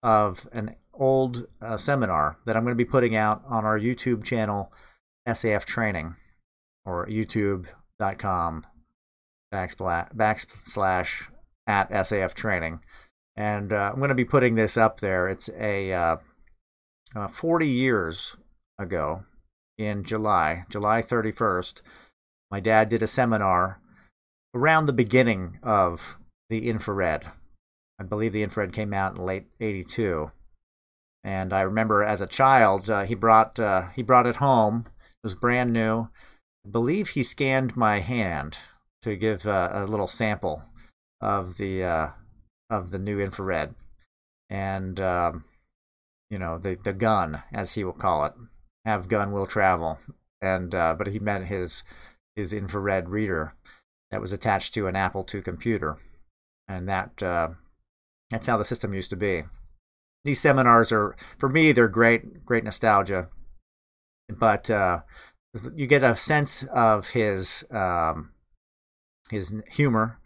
of 0.02 0.48
an 0.52 0.76
old 0.94 1.46
uh, 1.60 1.76
seminar 1.76 2.38
that 2.44 2.56
I'm 2.56 2.64
going 2.64 2.76
to 2.76 2.84
be 2.84 2.88
putting 2.88 3.16
out 3.16 3.42
on 3.48 3.64
our 3.64 3.78
YouTube 3.78 4.24
channel, 4.24 4.72
SAF 5.26 5.64
Training, 5.64 6.16
or 6.84 7.06
youtube.com 7.06 8.66
backslash, 9.52 11.28
at 11.66 11.90
SAF 11.90 12.34
Training 12.34 12.80
and 13.38 13.72
uh, 13.72 13.90
I'm 13.92 14.00
going 14.00 14.08
to 14.08 14.16
be 14.16 14.24
putting 14.24 14.56
this 14.56 14.76
up 14.76 14.98
there. 14.98 15.28
It's 15.28 15.48
a 15.56 15.92
uh, 15.92 16.16
uh, 17.14 17.28
40 17.28 17.68
years 17.68 18.36
ago 18.80 19.22
in 19.78 20.02
July, 20.02 20.64
July 20.68 21.02
31st. 21.02 21.82
My 22.50 22.58
dad 22.58 22.88
did 22.88 23.00
a 23.00 23.06
seminar 23.06 23.80
around 24.52 24.86
the 24.86 24.92
beginning 24.92 25.60
of 25.62 26.18
the 26.50 26.68
infrared. 26.68 27.26
I 27.98 28.04
believe 28.04 28.32
the 28.32 28.42
infrared 28.42 28.72
came 28.72 28.94
out 28.94 29.16
in 29.16 29.24
late 29.24 29.46
'82, 29.60 30.30
and 31.24 31.52
I 31.52 31.62
remember 31.62 32.04
as 32.04 32.20
a 32.20 32.26
child 32.26 32.88
uh, 32.88 33.04
he 33.04 33.14
brought 33.14 33.58
uh, 33.58 33.88
he 33.90 34.02
brought 34.02 34.26
it 34.26 34.36
home. 34.36 34.86
It 34.86 35.24
was 35.24 35.34
brand 35.34 35.72
new. 35.72 36.08
I 36.64 36.70
believe 36.70 37.10
he 37.10 37.22
scanned 37.22 37.76
my 37.76 38.00
hand 38.00 38.58
to 39.02 39.16
give 39.16 39.46
uh, 39.46 39.70
a 39.72 39.86
little 39.86 40.06
sample 40.06 40.62
of 41.20 41.56
the 41.56 41.84
uh, 41.84 42.08
of 42.70 42.90
the 42.90 42.98
new 42.98 43.20
infrared, 43.20 43.74
and 44.48 45.00
um, 45.00 45.44
you 46.30 46.38
know 46.38 46.58
the 46.58 46.76
the 46.76 46.92
gun 46.92 47.42
as 47.52 47.74
he 47.74 47.84
will 47.84 47.92
call 47.92 48.24
it. 48.24 48.32
Have 48.84 49.08
gun 49.08 49.32
will 49.32 49.46
travel, 49.46 49.98
and 50.40 50.74
uh, 50.74 50.94
but 50.94 51.08
he 51.08 51.18
meant 51.18 51.46
his 51.46 51.82
his 52.36 52.52
infrared 52.52 53.08
reader 53.08 53.54
that 54.10 54.20
was 54.20 54.32
attached 54.32 54.72
to 54.74 54.86
an 54.86 54.96
Apple 54.96 55.26
II 55.32 55.42
computer, 55.42 55.98
and 56.68 56.88
that 56.88 57.22
uh, 57.22 57.48
that's 58.30 58.46
how 58.46 58.56
the 58.56 58.64
system 58.64 58.94
used 58.94 59.10
to 59.10 59.16
be. 59.16 59.44
These 60.24 60.40
seminars 60.40 60.92
are, 60.92 61.16
for 61.38 61.48
me, 61.48 61.72
they're 61.72 61.88
great, 61.88 62.44
great 62.44 62.64
nostalgia, 62.64 63.28
but 64.28 64.68
uh, 64.68 65.00
you 65.74 65.86
get 65.86 66.04
a 66.04 66.16
sense 66.16 66.64
of 66.64 67.10
his 67.10 67.64
um, 67.70 68.32
his 69.30 69.54
humor 69.70 70.18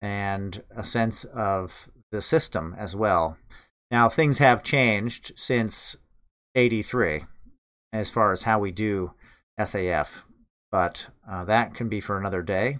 and 0.00 0.62
a 0.74 0.84
sense 0.84 1.24
of 1.24 1.88
the 2.10 2.22
system 2.22 2.74
as 2.78 2.96
well. 2.96 3.36
Now 3.90 4.08
things 4.08 4.38
have 4.38 4.62
changed 4.62 5.32
since 5.36 5.96
'83 6.54 7.24
as 7.92 8.10
far 8.10 8.32
as 8.32 8.42
how 8.42 8.58
we 8.58 8.70
do 8.70 9.12
SAF, 9.58 10.24
but 10.70 11.10
uh, 11.28 11.44
that 11.44 11.74
can 11.74 11.88
be 11.88 12.00
for 12.00 12.18
another 12.18 12.42
day 12.42 12.78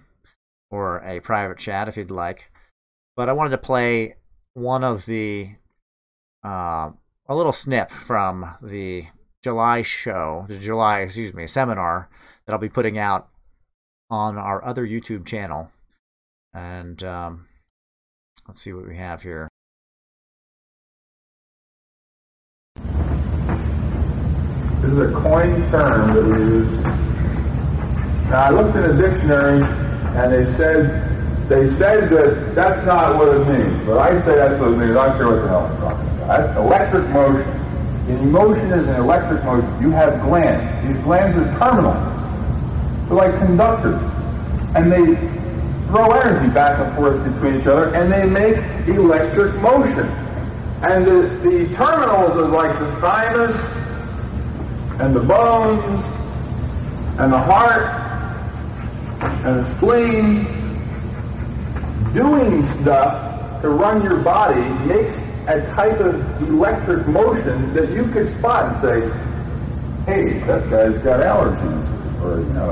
or 0.69 0.97
a 0.99 1.19
private 1.19 1.57
chat 1.57 1.87
if 1.87 1.97
you'd 1.97 2.11
like. 2.11 2.51
But 3.15 3.29
I 3.29 3.33
wanted 3.33 3.51
to 3.51 3.57
play 3.57 4.15
one 4.59 4.83
of 4.83 5.05
the 5.05 5.49
uh, 6.43 6.91
a 7.27 7.35
little 7.35 7.51
snip 7.53 7.91
from 7.91 8.55
the 8.61 9.05
July 9.41 9.81
show, 9.81 10.45
the 10.47 10.59
July, 10.59 10.99
excuse 10.99 11.33
me, 11.33 11.47
seminar 11.47 12.09
that 12.45 12.53
I'll 12.53 12.59
be 12.59 12.69
putting 12.69 12.97
out 12.97 13.29
on 14.09 14.37
our 14.37 14.63
other 14.63 14.85
YouTube 14.85 15.25
channel. 15.25 15.71
And 16.53 17.01
um, 17.03 17.47
let's 18.47 18.61
see 18.61 18.73
what 18.73 18.87
we 18.87 18.97
have 18.97 19.21
here. 19.21 19.47
This 24.81 24.91
is 24.91 24.97
a 24.97 25.11
coined 25.13 25.69
term 25.69 26.13
that 26.13 26.23
we 26.23 26.37
use. 26.37 26.79
Now, 28.29 28.41
I 28.43 28.49
looked 28.49 28.75
in 28.75 28.83
a 28.83 28.93
dictionary 28.97 29.63
and 29.63 30.33
they 30.33 30.45
said 30.51 31.18
they 31.49 31.67
said 31.67 32.09
that 32.11 32.53
that's 32.53 32.85
not 32.85 33.17
what 33.17 33.27
it 33.29 33.47
means, 33.47 33.83
but 33.83 33.97
I 33.97 34.21
say 34.21 34.35
that's 34.35 34.59
what 34.59 34.71
it 34.71 34.77
means. 34.77 34.95
I 34.95 35.07
don't 35.07 35.17
care 35.17 35.27
what 35.29 35.41
the 35.41 35.47
hell 35.47 35.65
I'm 35.65 35.77
talking 35.81 36.07
about. 36.17 36.27
That's 36.27 36.57
electric 36.59 37.09
motion. 37.09 37.59
And 38.09 38.31
motion 38.31 38.71
is 38.71 38.87
an 38.87 38.95
electric 38.97 39.43
motion. 39.43 39.81
You 39.81 39.89
have 39.89 40.21
glands. 40.21 40.87
These 40.87 41.03
glands 41.03 41.35
are 41.37 41.57
terminals. 41.57 43.07
They're 43.07 43.17
like 43.17 43.37
conductors. 43.39 43.99
And 44.75 44.91
they 44.91 45.15
throw 45.87 46.11
energy 46.11 46.53
back 46.53 46.77
and 46.77 46.95
forth 46.95 47.23
between 47.23 47.59
each 47.59 47.65
other, 47.65 47.95
and 47.95 48.11
they 48.11 48.29
make 48.29 48.55
electric 48.87 49.55
motion. 49.55 50.07
And 50.83 51.03
the, 51.03 51.21
the 51.41 51.75
terminals 51.75 52.37
are 52.37 52.47
like 52.47 52.77
the 52.77 52.91
thymus, 52.97 53.75
and 54.99 55.15
the 55.15 55.21
bones, 55.21 56.05
and 57.17 57.33
the 57.33 57.39
heart, 57.39 57.89
and 59.43 59.59
the 59.59 59.65
spleen, 59.65 60.58
doing 62.13 62.67
stuff 62.67 63.61
to 63.61 63.69
run 63.69 64.03
your 64.03 64.17
body 64.21 64.61
makes 64.85 65.17
a 65.47 65.61
type 65.73 65.99
of 65.99 66.41
electric 66.43 67.07
motion 67.07 67.73
that 67.73 67.89
you 67.91 68.05
could 68.05 68.31
spot 68.31 68.71
and 68.71 68.81
say, 68.81 69.01
hey, 70.05 70.39
that 70.45 70.69
guy's 70.69 70.97
got 70.99 71.19
allergies. 71.19 72.21
Or, 72.23 72.39
you 72.39 72.53
know, 72.53 72.71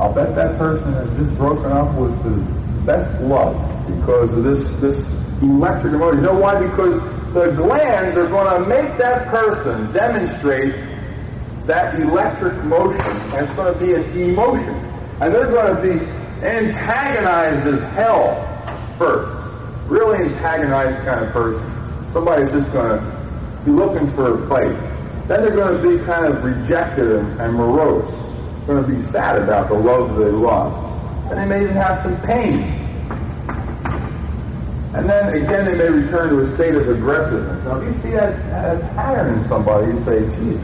I'll 0.00 0.12
bet 0.12 0.34
that 0.34 0.58
person 0.58 0.92
has 0.92 1.16
just 1.16 1.36
broken 1.36 1.72
up 1.72 1.94
with 1.98 2.22
the 2.24 2.82
best 2.84 3.20
love 3.22 3.56
because 3.86 4.32
of 4.32 4.44
this, 4.44 4.70
this 4.80 5.06
electric 5.42 5.94
emotion. 5.94 6.20
You 6.20 6.26
know 6.26 6.38
why? 6.38 6.60
Because 6.60 6.94
the 7.32 7.52
glands 7.56 8.16
are 8.16 8.26
going 8.26 8.62
to 8.62 8.68
make 8.68 8.96
that 8.98 9.28
person 9.28 9.92
demonstrate 9.92 10.74
that 11.66 11.98
electric 12.00 12.62
motion. 12.64 13.00
And 13.00 13.46
it's 13.46 13.52
going 13.56 13.72
to 13.72 13.78
be 13.78 13.94
an 13.94 14.30
emotion. 14.30 14.74
And 15.20 15.34
they're 15.34 15.50
going 15.50 15.76
to 15.76 15.82
be 15.82 16.25
antagonized 16.42 17.66
as 17.66 17.80
hell 17.92 18.34
first. 18.98 19.36
Really 19.88 20.24
antagonized 20.24 20.98
kind 21.04 21.24
of 21.24 21.32
person. 21.32 22.12
Somebody's 22.12 22.50
just 22.50 22.72
going 22.72 22.98
to 22.98 23.62
be 23.64 23.70
looking 23.70 24.10
for 24.12 24.34
a 24.34 24.48
fight. 24.48 24.76
Then 25.28 25.42
they're 25.42 25.54
going 25.54 25.82
to 25.82 25.98
be 25.98 26.04
kind 26.04 26.26
of 26.26 26.44
rejected 26.44 27.12
and, 27.12 27.40
and 27.40 27.54
morose. 27.54 28.10
Going 28.66 28.84
to 28.84 28.88
be 28.88 29.02
sad 29.02 29.42
about 29.42 29.68
the 29.68 29.74
love 29.74 30.16
they 30.16 30.30
lost. 30.30 30.94
And 31.30 31.38
they 31.38 31.44
may 31.46 31.62
even 31.64 31.76
have 31.76 32.02
some 32.02 32.20
pain. 32.22 32.62
And 34.94 35.08
then 35.08 35.34
again, 35.34 35.66
they 35.66 35.74
may 35.74 35.90
return 35.90 36.30
to 36.30 36.40
a 36.40 36.54
state 36.54 36.74
of 36.74 36.88
aggressiveness. 36.88 37.64
Now, 37.64 37.80
if 37.80 37.84
you 37.84 38.00
see 38.00 38.10
that, 38.12 38.38
that 38.50 38.80
pattern 38.94 39.38
in 39.38 39.44
somebody, 39.48 39.92
you 39.92 39.98
say, 40.04 40.20
geez, 40.20 40.60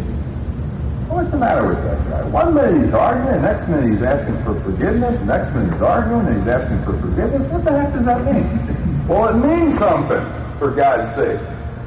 What's 1.13 1.31
the 1.31 1.37
matter 1.37 1.69
with 1.69 1.85
that 1.85 2.09
guy? 2.09 2.23
One 2.31 2.55
minute 2.55 2.85
he's 2.85 2.95
arguing, 2.95 3.43
next 3.43 3.69
minute 3.69 3.91
he's 3.91 4.03
asking 4.03 4.43
for 4.45 4.59
forgiveness, 4.63 5.21
next 5.21 5.53
minute 5.53 5.75
he's 5.75 5.83
arguing, 5.83 6.27
and 6.27 6.37
he's 6.39 6.49
asking 6.49 6.83
for 6.85 6.97
forgiveness. 6.99 7.53
What 7.53 7.65
the 7.65 7.71
heck 7.71 7.93
does 7.93 8.07
that 8.07 8.25
mean? 8.25 9.07
well, 9.07 9.29
it 9.29 9.37
means 9.37 9.79
something, 9.79 10.25
for 10.59 10.71
God's 10.71 11.15
sake. 11.15 11.39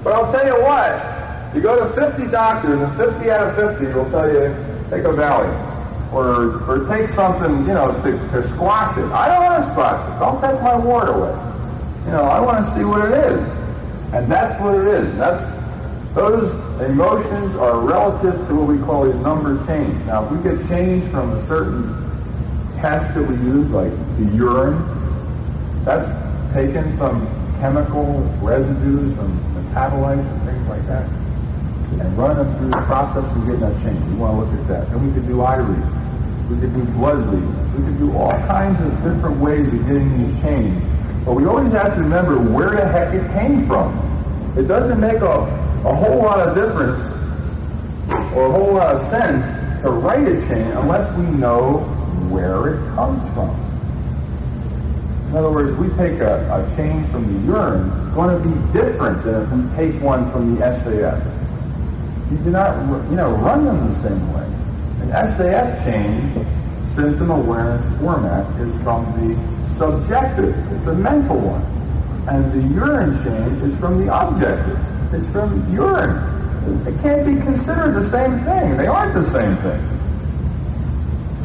But 0.03 0.13
I'll 0.13 0.31
tell 0.31 0.45
you 0.45 0.61
what, 0.61 1.55
you 1.55 1.61
go 1.61 1.73
to 1.73 1.89
50 1.95 2.29
doctors, 2.29 2.79
and 2.79 2.97
50 2.97 3.31
out 3.31 3.47
of 3.49 3.79
50 3.79 3.93
will 3.97 4.09
tell 4.11 4.29
you, 4.29 4.53
take 4.91 5.05
a 5.05 5.13
Valium. 5.15 6.13
Or, 6.13 6.61
or 6.69 6.87
take 6.87 7.09
something, 7.09 7.65
you 7.65 7.73
know, 7.73 7.91
to, 8.03 8.11
to 8.29 8.47
squash 8.47 8.95
it. 8.95 9.05
I 9.05 9.27
don't 9.27 9.43
want 9.43 9.65
to 9.65 9.71
squash 9.71 9.99
it. 10.05 10.19
Don't 10.19 10.39
take 10.39 10.61
my 10.61 10.77
ward 10.77 11.09
away. 11.09 11.33
You 12.05 12.11
know, 12.11 12.25
I 12.25 12.39
want 12.39 12.63
to 12.63 12.71
see 12.75 12.83
what 12.83 13.09
it 13.09 13.17
is. 13.17 13.59
And 14.13 14.31
that's 14.31 14.61
what 14.61 14.75
it 14.75 14.87
is. 14.87 15.11
And 15.11 15.19
that's 15.19 15.41
those 16.13 16.53
emotions 16.81 17.55
are 17.55 17.79
relative 17.79 18.47
to 18.47 18.55
what 18.55 18.67
we 18.67 18.77
call 18.79 19.09
a 19.09 19.13
number 19.15 19.65
change. 19.65 19.93
Now, 20.05 20.25
if 20.25 20.31
we 20.31 20.37
get 20.43 20.67
change 20.67 21.05
from 21.05 21.31
a 21.31 21.47
certain 21.47 21.83
test 22.79 23.13
that 23.15 23.27
we 23.27 23.35
use, 23.35 23.69
like 23.69 23.91
the 24.17 24.25
urine, 24.35 24.75
that's 25.85 26.11
taken 26.53 26.91
some 26.97 27.25
chemical 27.59 28.19
residues, 28.41 29.15
some 29.15 29.39
metabolites 29.55 30.25
and 30.25 30.41
things 30.43 30.67
like 30.67 30.85
that, 30.87 31.09
and 31.99 32.17
run 32.17 32.35
them 32.35 32.57
through 32.57 32.69
the 32.71 32.85
process 32.85 33.31
and 33.33 33.45
get 33.47 33.59
that 33.61 33.81
change. 33.81 34.03
We 34.07 34.15
want 34.15 34.33
to 34.33 34.45
look 34.45 34.59
at 34.59 34.67
that. 34.67 34.87
And 34.89 35.07
we 35.07 35.13
could 35.13 35.27
do 35.27 35.41
eye 35.41 35.57
readings. 35.57 36.49
We 36.49 36.59
could 36.59 36.73
do 36.73 36.83
blood 36.93 37.19
readings. 37.27 37.75
We 37.77 37.85
could 37.85 37.97
do 37.99 38.17
all 38.17 38.31
kinds 38.31 38.79
of 38.81 38.91
different 39.03 39.39
ways 39.39 39.71
of 39.71 39.79
getting 39.87 40.17
these 40.17 40.41
change. 40.41 40.83
But 41.23 41.33
we 41.33 41.45
always 41.45 41.71
have 41.71 41.95
to 41.95 42.01
remember 42.01 42.37
where 42.37 42.71
the 42.71 42.87
heck 42.87 43.13
it 43.13 43.25
came 43.31 43.65
from. 43.65 43.97
It 44.57 44.67
doesn't 44.67 44.99
make 44.99 45.21
a 45.21 45.64
a 45.85 45.93
whole 45.93 46.17
lot 46.17 46.39
of 46.39 46.55
difference 46.55 46.99
or 48.33 48.47
a 48.47 48.51
whole 48.51 48.73
lot 48.73 48.95
of 48.95 49.01
sense 49.07 49.45
to 49.83 49.91
write 49.91 50.27
a 50.27 50.41
chain 50.47 50.71
unless 50.71 51.15
we 51.15 51.25
know 51.37 51.77
where 52.31 52.73
it 52.73 52.95
comes 52.95 53.21
from. 53.35 53.51
In 55.29 55.35
other 55.35 55.51
words, 55.51 55.77
we 55.77 55.89
take 55.89 56.19
a, 56.21 56.41
a 56.49 56.75
chain 56.75 57.05
from 57.07 57.23
the 57.31 57.53
urine, 57.53 57.91
it's 58.01 58.15
going 58.15 58.35
to 58.35 58.49
be 58.49 58.73
different 58.73 59.21
than 59.23 59.43
if 59.43 59.51
we 59.51 59.75
take 59.75 60.01
one 60.01 60.31
from 60.31 60.55
the 60.55 60.61
SAF. 60.61 61.21
You 62.31 62.37
do 62.37 62.49
not, 62.49 62.75
you 63.11 63.15
know, 63.15 63.31
run 63.35 63.65
them 63.65 63.87
the 63.87 63.95
same 64.01 64.33
way. 64.33 64.45
An 65.03 65.09
SAF 65.27 65.83
chain, 65.83 66.47
symptom 66.95 67.29
awareness 67.29 67.85
format, 67.99 68.49
is 68.59 68.75
from 68.81 69.05
the 69.19 69.75
subjective. 69.75 70.55
It's 70.73 70.87
a 70.87 70.95
mental 70.95 71.37
one. 71.37 71.61
And 72.27 72.51
the 72.51 72.73
urine 72.73 73.13
chain 73.23 73.69
is 73.69 73.77
from 73.79 74.03
the 74.03 74.11
objective. 74.11 74.94
It's 75.15 75.29
from 75.29 75.73
urine. 75.73 76.17
It 76.85 76.99
can't 77.01 77.25
be 77.25 77.41
considered 77.41 77.93
the 77.93 78.09
same 78.09 78.37
thing. 78.43 78.75
They 78.75 78.87
aren't 78.87 79.13
the 79.13 79.25
same 79.31 79.55
thing. 79.57 79.81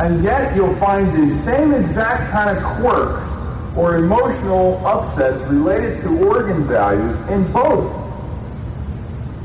And 0.00 0.24
yet 0.24 0.56
you'll 0.56 0.74
find 0.76 1.06
the 1.06 1.37
same 1.42 1.72
exact 1.72 2.33
kind 2.33 2.59
of 2.59 2.64
quirks 2.80 3.28
or 3.76 3.98
emotional 3.98 4.85
upsets 4.85 5.40
related 5.44 6.02
to 6.02 6.26
organ 6.26 6.66
values 6.66 7.16
in 7.28 7.50
both. 7.52 7.94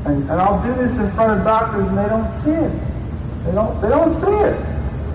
And, 0.06 0.22
and 0.22 0.40
I'll 0.40 0.60
do 0.60 0.74
this 0.74 0.96
in 0.96 1.08
front 1.12 1.38
of 1.38 1.44
doctors 1.44 1.86
and 1.86 1.96
they 1.96 2.08
don't 2.08 2.32
see 2.42 2.50
it. 2.50 3.44
They 3.44 3.52
don't 3.52 3.80
they 3.80 3.88
don't 3.88 4.12
see 4.12 4.26
it. 4.26 4.56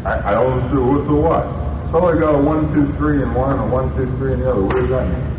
I, 0.05 0.29
I 0.29 0.31
don't 0.31 0.69
see 0.69 0.77
what's 0.77 1.07
the 1.07 1.15
what. 1.15 1.43
So 1.91 2.05
I 2.07 2.17
got 2.17 2.35
a 2.35 2.37
one, 2.37 2.73
two, 2.73 2.87
three 2.93 3.21
and 3.21 3.35
one 3.35 3.59
and 3.59 3.61
a 3.61 3.75
one, 3.75 3.93
two, 3.97 4.05
three 4.17 4.33
and 4.33 4.41
the 4.41 4.51
other. 4.51 4.61
What 4.61 4.75
does 4.75 4.89
that 4.89 5.07
mean? 5.09 5.37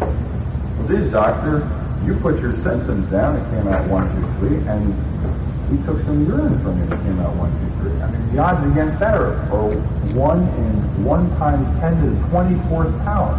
Well, 0.78 0.88
geez, 0.88 1.10
doctor, 1.10 1.81
you 2.04 2.14
put 2.16 2.40
your 2.40 2.54
symptoms 2.56 3.10
down. 3.10 3.36
It 3.36 3.44
came 3.50 3.68
out 3.68 3.88
one, 3.88 4.08
two, 4.14 4.26
three, 4.38 4.58
and 4.68 4.92
he 5.70 5.84
took 5.84 5.98
some 6.00 6.26
urine 6.26 6.58
from 6.60 6.78
you. 6.78 6.84
It 6.84 7.02
came 7.02 7.18
out 7.20 7.34
one, 7.36 7.50
two, 7.60 7.70
three. 7.80 8.00
I 8.02 8.10
mean, 8.10 8.34
the 8.34 8.42
odds 8.42 8.64
against 8.70 8.98
that 8.98 9.14
are, 9.14 9.34
are 9.52 9.70
one 10.14 10.42
in 10.42 11.04
one 11.04 11.30
times 11.38 11.68
ten 11.80 12.00
to 12.02 12.10
the 12.10 12.28
twenty-fourth 12.28 12.92
power. 13.04 13.34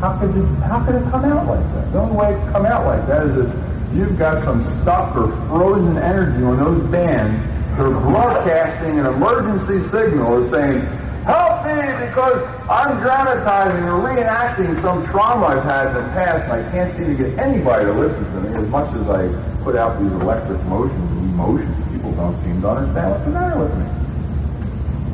How 0.00 0.18
could 0.18 0.36
it? 0.36 0.44
How 0.60 0.84
could 0.84 0.96
it 0.96 1.10
come 1.10 1.24
out 1.24 1.46
like 1.46 1.74
that? 1.74 1.92
The 1.92 1.98
only 2.00 2.16
way 2.16 2.34
it 2.34 2.44
could 2.44 2.52
come 2.52 2.66
out 2.66 2.86
like 2.86 3.06
that 3.06 3.26
is 3.26 3.46
if 3.46 3.96
you've 3.96 4.18
got 4.18 4.42
some 4.44 4.62
stuck 4.80 5.16
or 5.16 5.28
frozen 5.48 5.98
energy 5.98 6.42
on 6.42 6.56
those 6.58 6.82
bands. 6.90 7.46
They're 7.72 7.88
broadcasting 7.88 8.98
an 8.98 9.06
emergency 9.06 9.80
signal, 9.80 10.42
is 10.42 10.50
saying, 10.50 10.80
Help 11.24 11.62
me 11.62 11.78
because 12.06 12.42
I'm 12.68 12.96
dramatizing 12.98 13.84
or 13.84 14.02
reenacting 14.02 14.74
some 14.82 15.06
trauma 15.06 15.46
I've 15.46 15.62
had 15.62 15.86
in 15.86 15.94
the 15.94 16.08
past 16.10 16.50
and 16.50 16.52
I 16.52 16.70
can't 16.72 16.90
seem 16.90 17.06
to 17.06 17.14
get 17.14 17.38
anybody 17.38 17.84
to 17.84 17.92
listen 17.92 18.24
to 18.24 18.40
me 18.40 18.56
as 18.56 18.68
much 18.68 18.92
as 18.96 19.08
I 19.08 19.30
put 19.62 19.76
out 19.76 20.00
these 20.02 20.10
electric 20.10 20.60
motions 20.64 21.10
and 21.12 21.30
emotions. 21.30 21.92
People 21.92 22.10
don't 22.14 22.36
seem 22.42 22.60
to 22.62 22.68
understand 22.70 23.10
what's 23.12 23.24
the 23.24 23.30
matter 23.30 23.58
with 23.60 23.70
me. 23.70 23.86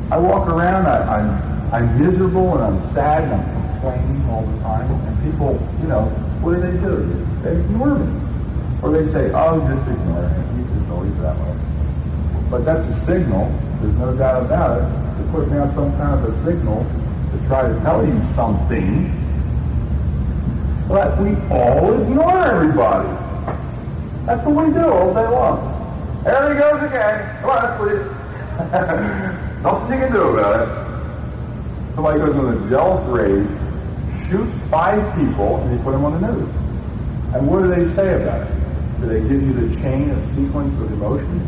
I 0.09 0.17
walk 0.17 0.47
around, 0.49 0.87
I, 0.87 0.97
I'm, 1.05 1.73
I'm 1.73 2.01
miserable 2.01 2.57
and 2.57 2.63
I'm 2.63 2.93
sad 2.93 3.25
and 3.25 3.33
I'm 3.33 3.69
complaining 3.69 4.29
all 4.31 4.41
the 4.41 4.57
time 4.63 4.89
and 4.89 5.23
people, 5.23 5.61
you 5.79 5.87
know, 5.89 6.05
what 6.41 6.55
do 6.55 6.61
they 6.61 6.73
do? 6.81 7.05
They 7.43 7.59
ignore 7.59 7.99
me. 7.99 8.09
Or 8.81 8.89
they 8.89 9.05
say, 9.11 9.29
oh, 9.35 9.61
just 9.69 9.87
ignore 9.87 10.25
him. 10.25 10.57
He's 10.57 10.73
just 10.73 10.89
always 10.89 11.15
that 11.21 11.37
way. 11.37 11.53
But 12.49 12.65
that's 12.65 12.87
a 12.87 12.93
signal, 13.05 13.45
there's 13.79 13.93
no 13.93 14.17
doubt 14.17 14.45
about 14.45 14.81
it, 14.81 15.08
putting 15.31 15.55
out 15.57 15.73
some 15.75 15.91
kind 15.97 16.13
of 16.13 16.25
a 16.25 16.45
signal 16.45 16.83
to 17.31 17.47
try 17.47 17.67
to 17.67 17.79
tell 17.81 18.05
you 18.05 18.21
something, 18.33 19.13
but 20.87 21.19
we 21.21 21.35
all 21.51 22.01
ignore 22.01 22.45
everybody. 22.45 23.07
That's 24.25 24.45
what 24.45 24.65
we 24.65 24.73
do 24.73 24.87
all 24.87 25.13
day 25.13 25.27
long. 25.27 26.21
There 26.23 26.53
he 26.53 26.59
goes 26.59 26.83
again. 26.83 27.41
Come 27.41 27.49
on. 27.51 28.29
Nothing 29.63 29.99
you 29.99 30.05
can 30.05 30.11
do 30.11 30.21
about 30.21 30.67
it. 30.67 31.95
Somebody 31.95 32.19
goes 32.19 32.35
into 32.35 32.65
a 32.65 32.69
jealous 32.69 33.05
rage, 33.07 33.47
shoots 34.27 34.57
five 34.69 35.15
people, 35.15 35.57
and 35.57 35.77
they 35.77 35.83
put 35.83 35.91
them 35.91 36.05
on 36.05 36.19
the 36.19 36.31
news. 36.31 36.49
And 37.33 37.47
what 37.47 37.61
do 37.61 37.67
they 37.67 37.85
say 37.93 38.21
about 38.21 38.47
it? 38.47 38.53
Do 39.01 39.07
they 39.07 39.21
give 39.21 39.41
you 39.41 39.53
the 39.53 39.81
chain 39.81 40.09
of 40.09 40.25
sequence 40.33 40.75
of 40.81 40.91
emotions? 40.91 41.47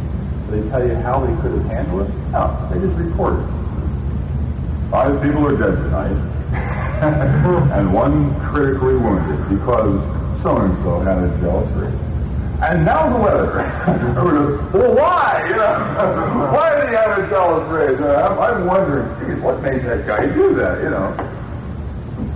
Do 0.49 0.61
they 0.61 0.69
tell 0.69 0.87
you 0.87 0.95
how 0.95 1.25
they 1.25 1.35
could 1.41 1.51
have 1.51 1.65
handled 1.65 2.09
it? 2.09 2.15
No, 2.31 2.69
they 2.71 2.79
just 2.79 2.97
report 2.97 3.39
it. 3.39 3.60
Five 4.91 5.23
people 5.23 5.47
are 5.47 5.55
dead 5.55 5.77
tonight, 5.83 6.11
and 7.71 7.93
one 7.93 8.37
critically 8.41 8.97
wounded 8.97 9.47
because 9.47 10.01
so-and-so 10.41 10.99
had 10.99 11.23
a 11.23 11.29
jealous 11.39 11.69
rage. 11.77 11.93
And 12.61 12.83
now 12.83 13.07
the 13.07 13.17
weather. 13.17 13.59
Everyone 13.87 14.45
goes, 14.45 14.73
well, 14.73 14.95
why? 14.95 15.47
You 15.47 15.55
know, 15.55 16.51
why 16.53 16.75
did 16.77 16.89
he 16.89 16.95
have 16.95 17.19
a 17.19 17.29
jealous 17.29 17.69
rage? 17.69 18.01
I'm, 18.01 18.37
I'm 18.37 18.67
wondering, 18.67 19.07
geez, 19.19 19.41
what 19.41 19.61
made 19.61 19.81
that 19.83 20.05
guy 20.05 20.25
do 20.25 20.53
that? 20.55 20.83
You 20.83 20.89
know, 20.89 21.13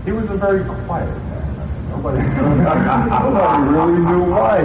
he 0.05 0.13
was 0.13 0.29
a 0.29 0.37
very 0.37 0.63
quiet 0.85 1.09
man. 1.09 1.89
Nobody, 1.89 2.23
nobody 2.23 3.69
really 3.69 3.99
knew 3.99 4.31
why 4.31 4.61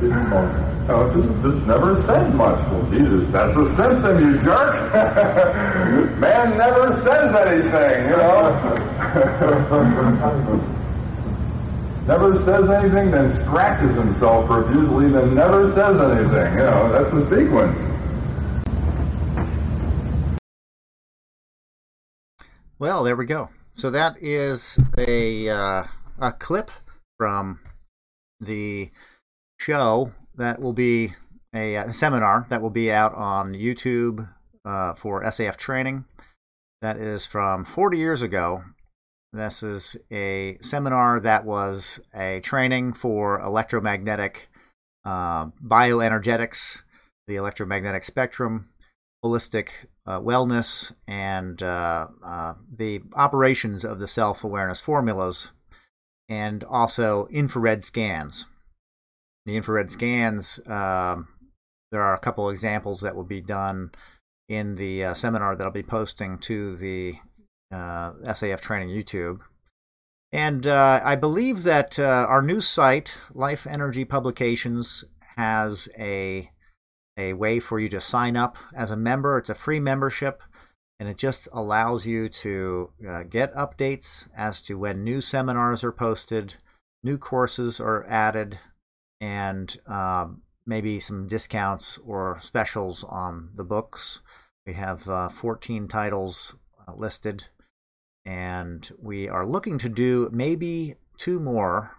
just, 0.00 1.28
just 1.42 1.66
never 1.66 2.00
said 2.02 2.34
much. 2.34 2.58
Well, 2.70 2.90
Jesus, 2.90 3.28
that's 3.30 3.56
a 3.56 3.66
symptom, 3.74 4.18
you 4.20 4.38
jerk. 4.40 4.92
Man 6.18 6.56
never 6.56 6.92
says 7.02 7.34
anything, 7.34 8.10
you 8.10 8.16
know. 8.16 8.50
never 12.06 12.42
says 12.42 12.70
anything, 12.70 13.10
then 13.10 13.34
scratches 13.36 13.94
himself 13.96 14.46
profusely, 14.46 15.10
then 15.10 15.34
never 15.34 15.66
says 15.66 15.98
anything. 16.00 16.52
You 16.52 16.64
know, 16.64 16.92
that's 16.92 17.10
the 17.10 17.24
sequence. 17.26 17.78
Well, 22.78 23.02
there 23.02 23.16
we 23.16 23.26
go. 23.26 23.50
So 23.72 23.90
that 23.90 24.16
is 24.22 24.78
a 24.96 25.48
uh, 25.48 25.84
a 26.20 26.32
clip 26.32 26.70
from 27.16 27.60
the 28.40 28.90
show 29.58 30.12
that 30.36 30.60
will 30.60 30.72
be 30.72 31.10
a, 31.54 31.74
a, 31.74 31.92
seminar 31.92 32.46
that 32.48 32.62
will 32.62 32.70
be 32.70 32.90
out 32.90 33.14
on 33.14 33.52
YouTube 33.52 34.28
uh, 34.64 34.94
for 34.94 35.22
SAF 35.22 35.56
training. 35.56 36.04
That 36.80 36.96
is 36.96 37.26
from 37.26 37.64
40 37.64 37.98
years 37.98 38.22
ago. 38.22 38.62
This 39.32 39.62
is 39.62 39.96
a 40.10 40.56
seminar 40.62 41.20
that 41.20 41.44
was 41.44 42.00
a 42.14 42.40
training 42.40 42.94
for 42.94 43.40
electromagnetic 43.40 44.48
uh, 45.04 45.46
bioenergetics, 45.62 46.82
the 47.26 47.36
electromagnetic 47.36 48.04
spectrum, 48.04 48.68
holistic 49.24 49.68
uh, 50.06 50.20
wellness, 50.20 50.92
and 51.06 51.62
uh, 51.62 52.08
uh, 52.24 52.54
the 52.72 53.02
operations 53.14 53.84
of 53.84 53.98
the 53.98 54.08
self 54.08 54.44
awareness 54.44 54.80
formulas, 54.80 55.52
and 56.28 56.64
also 56.64 57.26
infrared 57.30 57.84
scans 57.84 58.46
the 59.48 59.56
infrared 59.56 59.90
scans, 59.90 60.60
um, 60.66 61.28
there 61.90 62.02
are 62.02 62.14
a 62.14 62.20
couple 62.20 62.50
examples 62.50 63.00
that 63.00 63.16
will 63.16 63.24
be 63.24 63.40
done 63.40 63.90
in 64.48 64.76
the 64.76 65.04
uh, 65.04 65.14
seminar 65.14 65.56
that 65.56 65.64
I'll 65.64 65.70
be 65.70 65.82
posting 65.82 66.38
to 66.40 66.76
the 66.76 67.14
uh, 67.72 68.12
SAF 68.24 68.60
Training 68.60 68.88
YouTube. 68.88 69.40
And 70.32 70.66
uh, 70.66 71.00
I 71.02 71.16
believe 71.16 71.62
that 71.62 71.98
uh, 71.98 72.26
our 72.28 72.42
new 72.42 72.60
site, 72.60 73.20
Life 73.32 73.66
Energy 73.66 74.04
Publications, 74.04 75.04
has 75.36 75.88
a 75.98 76.50
a 77.16 77.32
way 77.32 77.58
for 77.58 77.80
you 77.80 77.88
to 77.88 78.00
sign 78.00 78.36
up 78.36 78.56
as 78.72 78.92
a 78.92 78.96
member. 78.96 79.38
It's 79.38 79.50
a 79.50 79.54
free 79.54 79.80
membership, 79.80 80.40
and 81.00 81.08
it 81.08 81.18
just 81.18 81.48
allows 81.52 82.06
you 82.06 82.28
to 82.28 82.90
uh, 83.08 83.22
get 83.24 83.52
updates 83.54 84.28
as 84.36 84.62
to 84.62 84.78
when 84.78 85.02
new 85.02 85.20
seminars 85.20 85.82
are 85.82 85.90
posted, 85.90 86.56
new 87.02 87.18
courses 87.18 87.80
are 87.80 88.06
added, 88.08 88.60
and 89.20 89.76
um, 89.86 90.42
maybe 90.66 91.00
some 91.00 91.26
discounts 91.26 91.98
or 92.06 92.38
specials 92.40 93.04
on 93.04 93.50
the 93.54 93.64
books. 93.64 94.20
We 94.66 94.74
have 94.74 95.08
uh, 95.08 95.28
14 95.28 95.88
titles 95.88 96.56
uh, 96.86 96.94
listed, 96.94 97.48
and 98.24 98.90
we 98.98 99.28
are 99.28 99.46
looking 99.46 99.78
to 99.78 99.88
do 99.88 100.28
maybe 100.32 100.96
two 101.16 101.40
more 101.40 101.96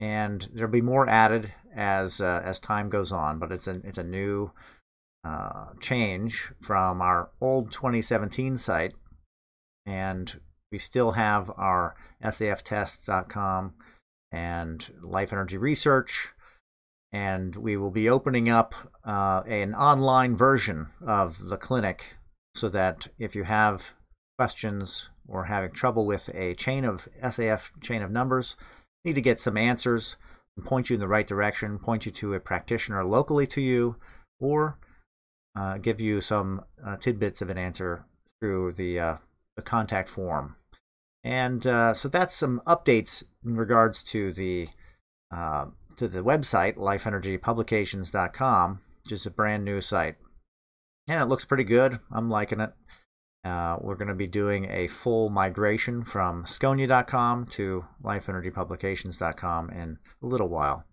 and 0.00 0.48
there'll 0.52 0.72
be 0.72 0.80
more 0.80 1.08
added 1.08 1.52
as 1.74 2.20
uh, 2.20 2.42
as 2.44 2.58
time 2.58 2.88
goes 2.88 3.12
on. 3.12 3.38
But 3.38 3.52
it's 3.52 3.68
a 3.68 3.80
it's 3.84 3.98
a 3.98 4.04
new 4.04 4.50
uh, 5.24 5.66
change 5.80 6.52
from 6.60 7.00
our 7.00 7.30
old 7.40 7.72
2017 7.72 8.56
site, 8.56 8.94
and 9.86 10.40
we 10.72 10.78
still 10.78 11.12
have 11.12 11.50
our 11.56 11.94
saftests.com 12.22 13.74
and 14.32 14.92
Life 15.02 15.32
Energy 15.32 15.58
Research, 15.58 16.28
and 17.12 17.56
we 17.56 17.76
will 17.76 17.90
be 17.90 18.08
opening 18.08 18.48
up 18.48 18.74
uh, 19.04 19.42
an 19.46 19.74
online 19.74 20.36
version 20.36 20.88
of 21.04 21.48
the 21.48 21.56
clinic 21.56 22.16
so 22.54 22.68
that 22.68 23.08
if 23.18 23.34
you 23.34 23.44
have 23.44 23.94
questions 24.38 25.08
or 25.26 25.44
having 25.44 25.70
trouble 25.70 26.06
with 26.06 26.30
a 26.34 26.54
chain 26.54 26.84
of 26.84 27.08
SAF 27.22 27.80
chain 27.80 28.02
of 28.02 28.10
numbers, 28.10 28.56
need 29.04 29.14
to 29.14 29.20
get 29.20 29.40
some 29.40 29.56
answers 29.56 30.16
point 30.60 30.90
you 30.90 30.94
in 30.94 31.00
the 31.00 31.08
right 31.08 31.26
direction, 31.26 31.78
point 31.78 32.06
you 32.06 32.12
to 32.12 32.34
a 32.34 32.40
practitioner 32.40 33.04
locally 33.04 33.46
to 33.46 33.60
you, 33.60 33.96
or 34.38 34.78
uh, 35.56 35.78
give 35.78 36.00
you 36.00 36.20
some 36.20 36.64
uh, 36.84 36.96
tidbits 36.96 37.42
of 37.42 37.50
an 37.50 37.58
answer 37.58 38.04
through 38.40 38.72
the 38.72 38.98
uh, 38.98 39.16
the 39.56 39.62
contact 39.62 40.08
form. 40.08 40.56
And 41.22 41.66
uh, 41.66 41.92
so 41.92 42.08
that's 42.08 42.34
some 42.34 42.62
updates 42.66 43.22
in 43.44 43.56
regards 43.56 44.02
to 44.04 44.32
the 44.32 44.68
uh, 45.30 45.66
to 45.96 46.08
the 46.08 46.22
website 46.22 46.76
lifeenergypublications.com, 46.76 48.80
which 49.04 49.12
is 49.12 49.26
a 49.26 49.30
brand 49.30 49.64
new 49.64 49.80
site. 49.80 50.16
and 51.08 51.20
it 51.20 51.26
looks 51.26 51.44
pretty 51.44 51.64
good. 51.64 51.98
I'm 52.10 52.30
liking 52.30 52.60
it. 52.60 52.72
Uh, 53.42 53.78
we're 53.80 53.96
going 53.96 54.08
to 54.08 54.14
be 54.14 54.26
doing 54.26 54.66
a 54.70 54.86
full 54.86 55.30
migration 55.30 56.04
from 56.04 56.44
Scogna.com 56.44 57.46
to 57.46 57.86
LifeEnergyPublications.com 58.04 59.70
in 59.70 59.98
a 60.22 60.26
little 60.26 60.48
while. 60.48 60.84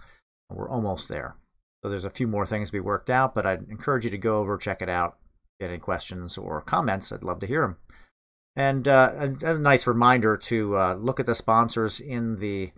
We're 0.49 0.69
almost 0.69 1.09
there. 1.09 1.35
So 1.81 1.89
there's 1.89 2.05
a 2.05 2.09
few 2.09 2.27
more 2.27 2.45
things 2.45 2.69
to 2.69 2.73
be 2.73 2.79
worked 2.79 3.09
out, 3.09 3.35
but 3.35 3.45
I'd 3.45 3.69
encourage 3.69 4.05
you 4.05 4.11
to 4.11 4.17
go 4.17 4.39
over, 4.39 4.57
check 4.57 4.81
it 4.81 4.89
out, 4.89 5.17
get 5.59 5.69
any 5.69 5.79
questions 5.79 6.37
or 6.37 6.61
comments. 6.61 7.11
I'd 7.11 7.23
love 7.23 7.39
to 7.39 7.47
hear 7.47 7.61
them. 7.61 7.77
And 8.55 8.87
uh, 8.87 9.13
a, 9.43 9.51
a, 9.51 9.59
nice 9.59 9.85
reminder 9.85 10.35
to 10.35 10.77
uh, 10.77 10.93
look 10.95 11.19
at 11.19 11.27
the 11.27 11.35
sponsors 11.35 11.99
in 11.99 12.39
the 12.39 12.71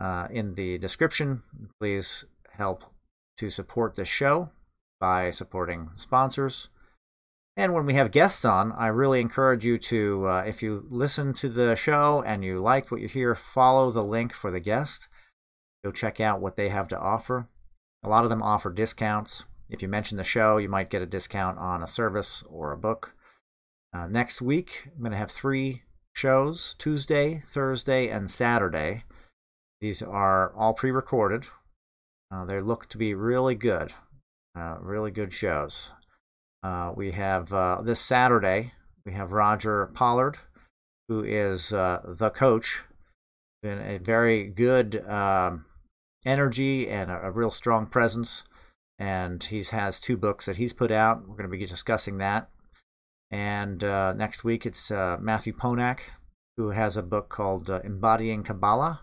uh, 0.00 0.28
in 0.30 0.54
the 0.54 0.78
description. 0.78 1.42
Please 1.78 2.24
help 2.52 2.84
to 3.36 3.50
support 3.50 3.94
the 3.94 4.06
show 4.06 4.50
by 4.98 5.30
supporting 5.30 5.90
sponsors. 5.94 6.70
And 7.56 7.72
when 7.72 7.86
we 7.86 7.94
have 7.94 8.10
guests 8.10 8.44
on, 8.44 8.72
I 8.72 8.88
really 8.88 9.20
encourage 9.20 9.64
you 9.64 9.78
to, 9.78 10.26
uh, 10.26 10.44
if 10.46 10.62
you 10.62 10.86
listen 10.90 11.32
to 11.34 11.48
the 11.48 11.74
show 11.74 12.22
and 12.26 12.44
you 12.44 12.60
liked 12.60 12.90
what 12.90 13.00
you 13.00 13.08
hear, 13.08 13.34
follow 13.34 13.90
the 13.90 14.04
link 14.04 14.34
for 14.34 14.50
the 14.50 14.60
guest. 14.60 15.08
Go 15.82 15.90
check 15.90 16.20
out 16.20 16.40
what 16.40 16.56
they 16.56 16.68
have 16.68 16.88
to 16.88 16.98
offer. 16.98 17.48
A 18.02 18.08
lot 18.08 18.24
of 18.24 18.30
them 18.30 18.42
offer 18.42 18.70
discounts. 18.70 19.44
If 19.68 19.82
you 19.82 19.88
mention 19.88 20.16
the 20.16 20.24
show, 20.24 20.58
you 20.58 20.68
might 20.68 20.90
get 20.90 21.02
a 21.02 21.06
discount 21.06 21.58
on 21.58 21.82
a 21.82 21.86
service 21.86 22.44
or 22.48 22.72
a 22.72 22.78
book. 22.78 23.14
Uh, 23.92 24.06
next 24.06 24.40
week, 24.40 24.88
I'm 24.94 25.00
going 25.00 25.12
to 25.12 25.18
have 25.18 25.30
three 25.30 25.82
shows 26.14 26.74
Tuesday, 26.78 27.42
Thursday, 27.44 28.08
and 28.08 28.30
Saturday. 28.30 29.04
These 29.80 30.02
are 30.02 30.54
all 30.54 30.74
pre 30.74 30.90
recorded. 30.90 31.48
Uh, 32.30 32.44
they 32.44 32.60
look 32.60 32.88
to 32.88 32.98
be 32.98 33.14
really 33.14 33.54
good, 33.54 33.92
uh, 34.58 34.76
really 34.80 35.10
good 35.10 35.32
shows. 35.32 35.92
Uh, 36.62 36.92
we 36.96 37.12
have 37.12 37.52
uh, 37.52 37.80
this 37.82 38.00
Saturday, 38.00 38.72
we 39.04 39.12
have 39.12 39.32
Roger 39.32 39.86
Pollard, 39.94 40.38
who 41.08 41.22
is 41.22 41.72
uh, 41.72 42.02
the 42.04 42.30
coach. 42.30 42.82
Been 43.62 43.78
a 43.78 43.98
very 43.98 44.44
good 44.44 45.06
um, 45.08 45.64
energy 46.26 46.88
and 46.88 47.10
a, 47.10 47.28
a, 47.28 47.30
real 47.30 47.50
strong 47.50 47.86
presence. 47.86 48.44
And 48.98 49.42
he 49.42 49.62
has 49.70 50.00
two 50.00 50.16
books 50.16 50.46
that 50.46 50.56
he's 50.56 50.72
put 50.72 50.90
out. 50.90 51.20
We're 51.20 51.36
going 51.36 51.50
to 51.50 51.56
be 51.56 51.64
discussing 51.66 52.18
that. 52.18 52.48
And 53.30 53.82
uh, 53.84 54.12
next 54.14 54.44
week 54.44 54.66
it's 54.66 54.90
uh, 54.90 55.16
Matthew 55.20 55.52
Ponak, 55.52 56.00
who 56.56 56.70
has 56.70 56.96
a 56.96 57.02
book 57.02 57.28
called 57.28 57.70
uh, 57.70 57.80
Embodying 57.84 58.42
Kabbalah. 58.42 59.02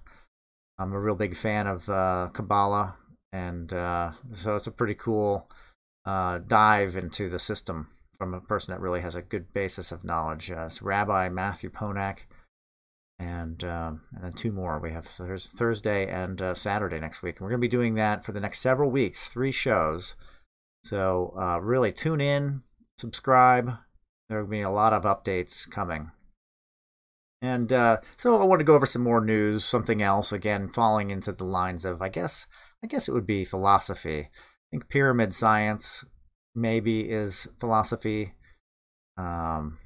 I'm 0.77 0.93
a 0.93 0.99
real 0.99 1.15
big 1.15 1.35
fan 1.35 1.67
of 1.67 1.85
Kabbalah, 2.33 2.95
and 3.31 3.69
so 3.69 4.55
it's 4.55 4.65
a 4.65 4.71
pretty 4.71 4.95
cool 4.95 5.47
uh, 6.05 6.39
dive 6.39 6.95
into 6.95 7.29
the 7.29 7.39
system 7.39 7.87
from 8.17 8.33
a 8.33 8.41
person 8.41 8.73
that 8.73 8.81
really 8.81 9.01
has 9.01 9.15
a 9.15 9.21
good 9.21 9.53
basis 9.53 9.91
of 9.91 10.03
knowledge. 10.03 10.51
Uh, 10.51 10.65
it's 10.67 10.81
Rabbi 10.81 11.29
Matthew 11.29 11.69
Ponak, 11.69 12.19
and 13.23 13.63
um, 13.63 14.01
and 14.13 14.23
then 14.23 14.33
two 14.33 14.51
more. 14.51 14.79
We 14.79 14.91
have 14.91 15.05
Thursday 15.05 16.07
and 16.07 16.41
uh, 16.41 16.53
Saturday 16.53 16.99
next 16.99 17.23
week, 17.23 17.37
and 17.37 17.45
we're 17.45 17.51
going 17.51 17.61
to 17.61 17.67
be 17.67 17.77
doing 17.77 17.95
that 17.95 18.25
for 18.25 18.33
the 18.33 18.39
next 18.39 18.59
several 18.59 18.91
weeks, 18.91 19.29
three 19.29 19.51
shows. 19.51 20.15
So 20.83 21.33
uh, 21.39 21.59
really 21.59 21.93
tune 21.93 22.19
in, 22.19 22.63
subscribe. 22.97 23.71
There 24.29 24.41
will 24.41 24.49
be 24.49 24.61
a 24.61 24.69
lot 24.69 24.93
of 24.93 25.03
updates 25.03 25.69
coming. 25.69 26.11
And 27.41 27.71
uh, 27.73 27.97
so 28.17 28.41
I 28.41 28.45
want 28.45 28.59
to 28.59 28.65
go 28.65 28.75
over 28.75 28.85
some 28.85 29.03
more 29.03 29.23
news, 29.23 29.65
something 29.65 30.01
else 30.01 30.31
again, 30.31 30.67
falling 30.67 31.11
into 31.11 31.31
the 31.31 31.45
lines 31.45 31.85
of 31.85 32.01
I 32.01 32.09
guess 32.09 32.47
I 32.83 32.87
guess 32.87 33.07
it 33.07 33.13
would 33.13 33.27
be 33.27 33.45
philosophy 33.45 34.29
I 34.73 34.77
think 34.77 34.89
pyramid 34.89 35.33
science 35.33 36.03
maybe 36.55 37.09
is 37.09 37.47
philosophy, 37.59 38.33
um, 39.17 39.77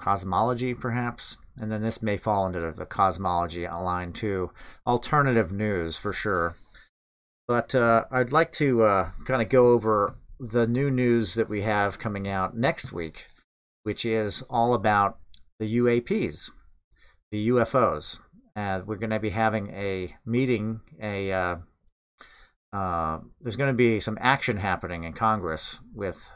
cosmology 0.00 0.74
perhaps, 0.74 1.38
and 1.60 1.70
then 1.70 1.82
this 1.82 2.02
may 2.02 2.16
fall 2.16 2.46
into 2.46 2.72
the 2.72 2.86
cosmology 2.86 3.66
line 3.66 4.12
too. 4.12 4.50
Alternative 4.86 5.52
news 5.52 5.98
for 5.98 6.12
sure. 6.12 6.56
But 7.46 7.74
uh, 7.74 8.04
I'd 8.10 8.32
like 8.32 8.52
to 8.52 8.82
uh, 8.82 9.10
kind 9.26 9.42
of 9.42 9.48
go 9.48 9.68
over 9.68 10.16
the 10.38 10.66
new 10.66 10.90
news 10.90 11.34
that 11.34 11.48
we 11.48 11.62
have 11.62 11.98
coming 11.98 12.26
out 12.26 12.56
next 12.56 12.92
week, 12.92 13.26
which 13.82 14.04
is 14.04 14.42
all 14.48 14.74
about 14.74 15.18
the 15.58 15.78
UAPs, 15.78 16.50
the 17.30 17.48
UFOs. 17.48 18.20
And 18.54 18.86
we're 18.86 18.96
going 18.96 19.10
to 19.10 19.20
be 19.20 19.30
having 19.30 19.70
a 19.70 20.16
meeting, 20.24 20.80
a 21.00 21.32
uh, 21.32 21.56
uh, 22.72 23.18
there's 23.40 23.56
going 23.56 23.70
to 23.70 23.76
be 23.76 24.00
some 24.00 24.18
action 24.20 24.58
happening 24.58 25.04
in 25.04 25.12
Congress 25.12 25.80
with 25.94 26.30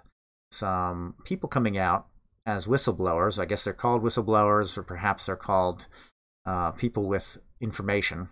some 0.51 1.15
people 1.25 1.49
coming 1.49 1.77
out 1.77 2.07
as 2.47 2.67
whistleblowers. 2.67 3.39
I 3.39 3.45
guess 3.45 3.65
they're 3.65 3.75
called 3.75 4.03
whistleblowers, 4.03 4.79
or 4.79 4.83
perhaps 4.83 5.27
they're 5.27 5.37
called 5.37 5.89
uh, 6.47 6.71
people 6.71 7.05
with 7.05 7.39
information 7.61 8.29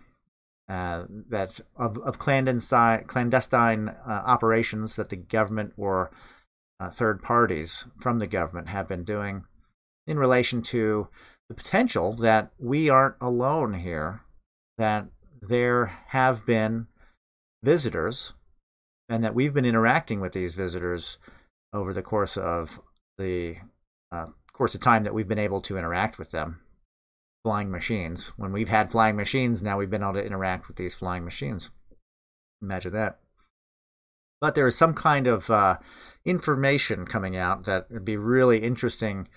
uh, 0.67 1.03
that 1.29 1.59
of, 1.75 1.97
of 1.99 2.17
clandestine 2.17 3.03
clandestine 3.03 3.89
uh, 3.89 4.23
operations 4.25 4.95
that 4.95 5.09
the 5.09 5.15
government 5.15 5.73
or 5.77 6.11
uh, 6.79 6.89
third 6.89 7.21
parties 7.21 7.87
from 7.97 8.19
the 8.19 8.27
government 8.27 8.69
have 8.69 8.87
been 8.87 9.03
doing 9.03 9.43
in 10.07 10.17
relation 10.17 10.61
to 10.61 11.07
the 11.49 11.55
potential 11.55 12.13
that 12.13 12.51
we 12.57 12.89
aren't 12.89 13.15
alone 13.21 13.75
here, 13.75 14.21
that 14.77 15.05
there 15.41 15.85
have 16.07 16.45
been 16.45 16.87
visitors 17.63 18.33
and 19.07 19.23
that 19.23 19.35
we've 19.35 19.53
been 19.53 19.65
interacting 19.65 20.19
with 20.19 20.33
these 20.33 20.55
visitors 20.55 21.19
over 21.73 21.93
the 21.93 22.01
course 22.01 22.37
of 22.37 22.81
the 23.17 23.57
uh, 24.15 24.27
course 24.53 24.73
of 24.73 24.81
time 24.81 25.03
that 25.03 25.13
we've 25.13 25.27
been 25.27 25.37
able 25.37 25.61
to 25.61 25.77
interact 25.77 26.17
with 26.17 26.31
them. 26.31 26.61
Flying 27.43 27.69
machines. 27.69 28.27
When 28.37 28.51
we've 28.51 28.69
had 28.69 28.91
flying 28.91 29.15
machines 29.15 29.61
now 29.61 29.77
we've 29.77 29.89
been 29.89 30.01
able 30.01 30.13
to 30.13 30.25
interact 30.25 30.67
with 30.67 30.77
these 30.77 30.95
flying 30.95 31.25
machines. 31.25 31.71
Imagine 32.61 32.93
that. 32.93 33.19
But 34.41 34.55
there 34.55 34.67
is 34.67 34.77
some 34.77 34.93
kind 34.93 35.27
of 35.27 35.49
uh, 35.49 35.77
information 36.25 37.05
coming 37.05 37.35
out 37.35 37.65
that 37.65 37.91
would 37.91 38.05
be 38.05 38.17
really 38.17 38.59
interesting. 38.59 39.27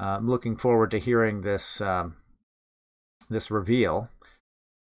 Uh, 0.00 0.16
i'm 0.16 0.28
looking 0.28 0.56
forward 0.56 0.90
to 0.92 0.98
hearing 0.98 1.40
this 1.40 1.80
um, 1.80 2.16
this 3.28 3.50
reveal. 3.50 4.10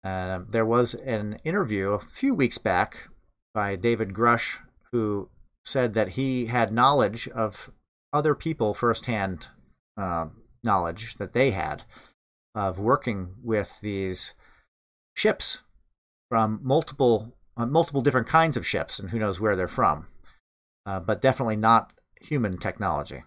Uh, 0.04 0.42
there 0.48 0.66
was 0.66 0.94
an 0.94 1.38
interview 1.44 1.92
a 1.92 2.00
few 2.00 2.34
weeks 2.34 2.58
back 2.58 3.08
by 3.54 3.76
David 3.76 4.14
Grusch, 4.14 4.60
who 4.92 5.30
said 5.64 5.94
that 5.94 6.10
he 6.10 6.46
had 6.46 6.72
knowledge 6.72 7.28
of 7.30 7.72
other 8.16 8.34
people 8.34 8.74
firsthand 8.74 9.50
uh, 9.98 10.28
knowledge 10.64 11.16
that 11.16 11.34
they 11.34 11.52
had 11.52 11.84
of 12.56 12.80
working 12.80 13.36
with 13.44 13.82
these 13.82 14.34
ships 15.16 15.64
from 16.30 16.60
multiple 16.64 17.36
uh, 17.58 17.66
multiple 17.66 18.02
different 18.02 18.28
kinds 18.28 18.58
of 18.58 18.66
ships, 18.66 19.00
and 19.00 19.12
who 19.12 19.20
knows 19.20 19.40
where 19.40 19.56
they're 19.56 19.68
from, 19.68 20.08
uh, 20.86 21.00
but 21.00 21.22
definitely 21.22 21.56
not 21.56 21.94
human 22.22 22.58
technology. 22.58 23.24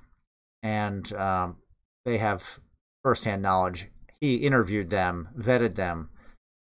And 0.62 1.10
um, 1.14 1.56
they 2.04 2.18
have 2.18 2.60
firsthand 3.02 3.42
knowledge. 3.42 3.86
He 4.20 4.36
interviewed 4.36 4.90
them, 4.90 5.28
vetted 5.38 5.76
them, 5.76 6.10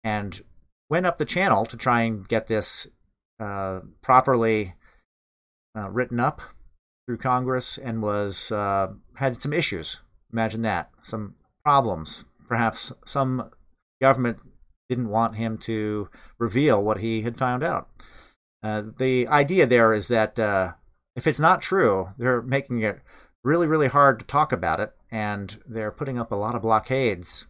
and 0.04 0.42
went 0.90 1.06
up 1.06 1.16
the 1.16 1.24
channel 1.24 1.64
to 1.66 1.76
try 1.76 2.02
and 2.02 2.28
get 2.28 2.46
this 2.46 2.86
uh, 3.40 3.80
properly 4.02 4.74
uh, 5.76 5.90
written 5.90 6.20
up 6.20 6.40
through 7.06 7.18
Congress 7.18 7.78
and 7.78 8.02
was 8.02 8.50
uh, 8.52 8.88
had 9.14 9.40
some 9.40 9.52
issues. 9.52 10.02
Imagine 10.32 10.62
that, 10.62 10.90
some 11.02 11.36
problems. 11.64 12.24
Perhaps 12.48 12.92
some 13.04 13.50
government 14.00 14.38
didn't 14.88 15.08
want 15.08 15.36
him 15.36 15.58
to 15.58 16.08
reveal 16.38 16.82
what 16.82 16.98
he 16.98 17.22
had 17.22 17.36
found 17.36 17.62
out. 17.62 17.88
Uh, 18.62 18.82
the 18.98 19.26
idea 19.28 19.66
there 19.66 19.92
is 19.92 20.08
that 20.08 20.38
uh, 20.38 20.72
if 21.14 21.26
it's 21.26 21.40
not 21.40 21.62
true, 21.62 22.10
they're 22.18 22.42
making 22.42 22.80
it 22.80 23.00
really, 23.42 23.66
really 23.66 23.88
hard 23.88 24.18
to 24.18 24.26
talk 24.26 24.52
about 24.52 24.80
it, 24.80 24.92
and 25.10 25.58
they're 25.66 25.92
putting 25.92 26.18
up 26.18 26.32
a 26.32 26.36
lot 26.36 26.54
of 26.54 26.62
blockades 26.62 27.46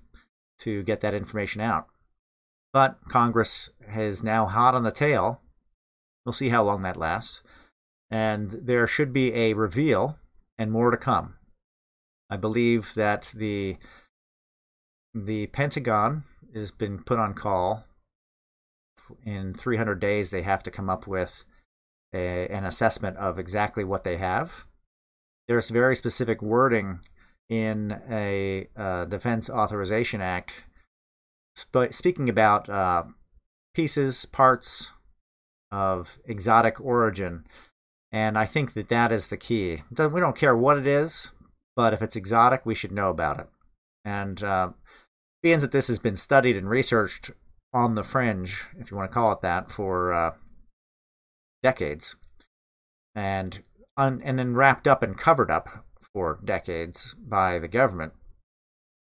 to 0.59 0.83
get 0.83 1.01
that 1.01 1.15
information 1.15 1.61
out. 1.61 1.87
But 2.73 2.99
Congress 3.09 3.71
is 3.89 4.23
now 4.23 4.47
hot 4.47 4.75
on 4.75 4.83
the 4.83 4.91
tail. 4.91 5.41
We'll 6.25 6.33
see 6.33 6.51
how 6.51 6.63
long 6.65 6.83
that 6.83 6.97
lasts. 6.97 7.43
And 8.11 8.51
there 8.51 8.87
should 8.87 9.13
be 9.13 9.35
a 9.35 9.55
reveal 9.55 10.19
and 10.59 10.71
more 10.71 10.91
to 10.91 10.97
come. 10.97 11.35
I 12.31 12.37
believe 12.37 12.95
that 12.95 13.33
the 13.35 13.77
the 15.15 15.47
Pentagon 15.49 16.25
has 16.55 16.71
been 16.71 17.03
put 17.03 17.19
on 17.19 17.35
call. 17.35 17.85
In 19.25 19.55
300 19.55 20.01
days, 20.01 20.31
they 20.31 20.43
have 20.43 20.63
to 20.65 20.71
come 20.71 20.91
up 20.91 21.07
with 21.07 21.45
a, 22.13 22.49
an 22.49 22.65
assessment 22.65 23.17
of 23.17 23.39
exactly 23.39 23.85
what 23.85 24.05
they 24.05 24.17
have. 24.17 24.67
There's 25.47 25.71
very 25.71 25.95
specific 25.95 26.43
wording 26.43 27.01
in 27.49 28.03
a 28.11 28.69
uh, 28.77 29.05
Defense 29.05 29.49
Authorization 29.49 30.21
Act 30.21 30.65
sp- 31.55 31.93
speaking 31.93 32.29
about 32.29 32.69
uh, 32.69 33.05
pieces, 33.75 34.27
parts 34.27 34.91
of 35.71 36.19
exotic 36.27 36.81
origin 36.81 37.45
And 38.13 38.39
I 38.39 38.47
think 38.47 38.75
that 38.75 38.89
that 38.89 39.13
is 39.13 39.29
the 39.29 39.37
key. 39.37 39.79
We 39.91 40.21
don't 40.21 40.37
care 40.37 40.57
what 40.57 40.79
it 40.79 40.87
is, 40.87 41.33
but 41.75 41.93
if 41.93 42.01
it's 42.01 42.17
exotic, 42.17 42.65
we 42.65 42.75
should 42.75 42.93
know 42.93 43.11
about 43.11 43.41
it. 43.41 43.49
And 44.05 44.43
uh, 44.43 44.71
being 45.43 45.59
that 45.59 45.73
this 45.73 45.89
has 45.89 45.99
been 45.99 46.17
studied 46.17 46.57
and 46.57 46.69
researched 46.69 47.33
on 47.75 47.95
the 47.95 48.05
fringe, 48.05 48.65
if 48.79 48.91
you 48.91 48.97
want 48.97 49.11
to 49.11 49.15
call 49.15 49.33
it 49.33 49.43
that, 49.43 49.71
for 49.71 50.13
uh, 50.13 50.31
decades, 51.63 52.17
and 53.15 53.63
un- 53.97 54.23
and 54.25 54.39
then 54.39 54.55
wrapped 54.55 54.87
up 54.87 55.03
and 55.03 55.19
covered 55.19 55.51
up 55.51 55.85
for 56.15 56.39
decades 56.43 57.15
by 57.15 57.59
the 57.59 57.69
government, 57.69 58.13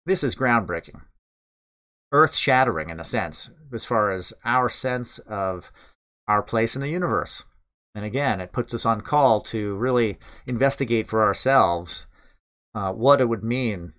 this 0.06 0.22
is 0.22 0.36
groundbreaking, 0.36 1.00
earth 2.12 2.36
shattering 2.36 2.90
in 2.90 3.00
a 3.00 3.04
sense, 3.04 3.50
as 3.72 3.84
far 3.84 4.10
as 4.10 4.32
our 4.44 4.68
sense 4.68 5.18
of 5.20 5.72
our 6.28 6.42
place 6.42 6.76
in 6.76 6.82
the 6.82 6.90
universe. 6.90 7.44
And 7.94 8.04
again, 8.04 8.40
it 8.40 8.52
puts 8.52 8.72
us 8.72 8.86
on 8.86 9.00
call 9.00 9.40
to 9.42 9.74
really 9.74 10.18
investigate 10.46 11.06
for 11.08 11.22
ourselves 11.22 12.06
uh, 12.74 12.92
what 12.92 13.20
it 13.20 13.28
would 13.28 13.42
mean 13.42 13.92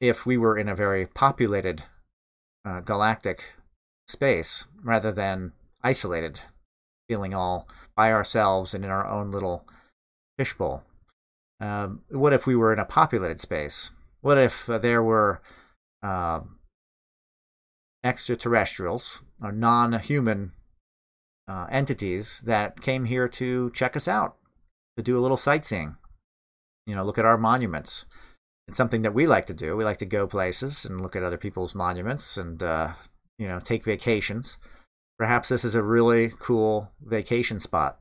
if 0.00 0.26
we 0.26 0.36
were 0.36 0.58
in 0.58 0.68
a 0.68 0.74
very 0.74 1.06
populated 1.06 1.84
uh, 2.64 2.80
galactic 2.80 3.54
space 4.08 4.66
rather 4.82 5.12
than 5.12 5.52
isolated, 5.82 6.40
feeling 7.08 7.34
all 7.34 7.68
by 7.94 8.12
ourselves 8.12 8.74
and 8.74 8.84
in 8.84 8.90
our 8.90 9.06
own 9.06 9.30
little 9.30 9.64
fishbowl. 10.36 10.82
Um, 11.60 12.00
what 12.10 12.32
if 12.32 12.46
we 12.46 12.56
were 12.56 12.72
in 12.72 12.78
a 12.78 12.84
populated 12.84 13.40
space? 13.40 13.92
What 14.20 14.38
if 14.38 14.68
uh, 14.68 14.78
there 14.78 15.02
were 15.02 15.40
uh, 16.02 16.40
extraterrestrials 18.02 19.22
or 19.40 19.52
non 19.52 19.92
human 20.00 20.52
uh, 21.48 21.66
entities 21.70 22.42
that 22.46 22.80
came 22.80 23.04
here 23.04 23.28
to 23.28 23.70
check 23.72 23.96
us 23.96 24.08
out, 24.08 24.36
to 24.96 25.02
do 25.02 25.18
a 25.18 25.20
little 25.20 25.36
sightseeing? 25.36 25.96
You 26.86 26.94
know, 26.94 27.04
look 27.04 27.18
at 27.18 27.24
our 27.24 27.38
monuments. 27.38 28.06
It's 28.68 28.76
something 28.76 29.02
that 29.02 29.14
we 29.14 29.26
like 29.26 29.46
to 29.46 29.54
do. 29.54 29.76
We 29.76 29.84
like 29.84 29.98
to 29.98 30.06
go 30.06 30.26
places 30.26 30.84
and 30.84 31.00
look 31.00 31.14
at 31.14 31.22
other 31.22 31.36
people's 31.36 31.74
monuments 31.74 32.36
and, 32.36 32.62
uh, 32.62 32.92
you 33.38 33.46
know, 33.46 33.60
take 33.60 33.84
vacations. 33.84 34.56
Perhaps 35.18 35.48
this 35.48 35.64
is 35.64 35.74
a 35.74 35.82
really 35.82 36.32
cool 36.38 36.90
vacation 37.00 37.60
spot. 37.60 37.98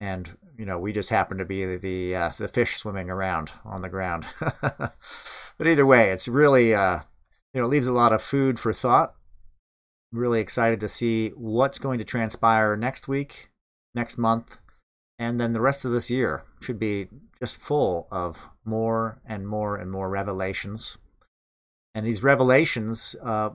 And, 0.00 0.36
you 0.58 0.66
know, 0.66 0.78
we 0.78 0.92
just 0.92 1.10
happen 1.10 1.38
to 1.38 1.44
be 1.44 1.76
the 1.76 2.14
uh, 2.14 2.30
the 2.36 2.48
fish 2.48 2.76
swimming 2.76 3.08
around 3.08 3.52
on 3.64 3.82
the 3.82 3.88
ground. 3.88 4.26
but 4.60 5.66
either 5.66 5.86
way, 5.86 6.10
it's 6.10 6.28
really, 6.28 6.74
uh, 6.74 7.00
you 7.54 7.62
know, 7.62 7.66
leaves 7.66 7.86
a 7.86 7.92
lot 7.92 8.12
of 8.12 8.20
food 8.20 8.58
for 8.58 8.72
thought. 8.72 9.14
Really 10.16 10.40
excited 10.40 10.80
to 10.80 10.88
see 10.88 11.28
what's 11.36 11.78
going 11.78 11.98
to 11.98 12.04
transpire 12.04 12.74
next 12.74 13.06
week, 13.06 13.50
next 13.94 14.16
month, 14.16 14.56
and 15.18 15.38
then 15.38 15.52
the 15.52 15.60
rest 15.60 15.84
of 15.84 15.92
this 15.92 16.10
year 16.10 16.44
should 16.58 16.78
be 16.78 17.08
just 17.38 17.60
full 17.60 18.08
of 18.10 18.48
more 18.64 19.20
and 19.26 19.46
more 19.46 19.76
and 19.76 19.90
more 19.90 20.08
revelations. 20.08 20.96
And 21.94 22.06
these 22.06 22.22
revelations 22.22 23.14
uh, 23.22 23.50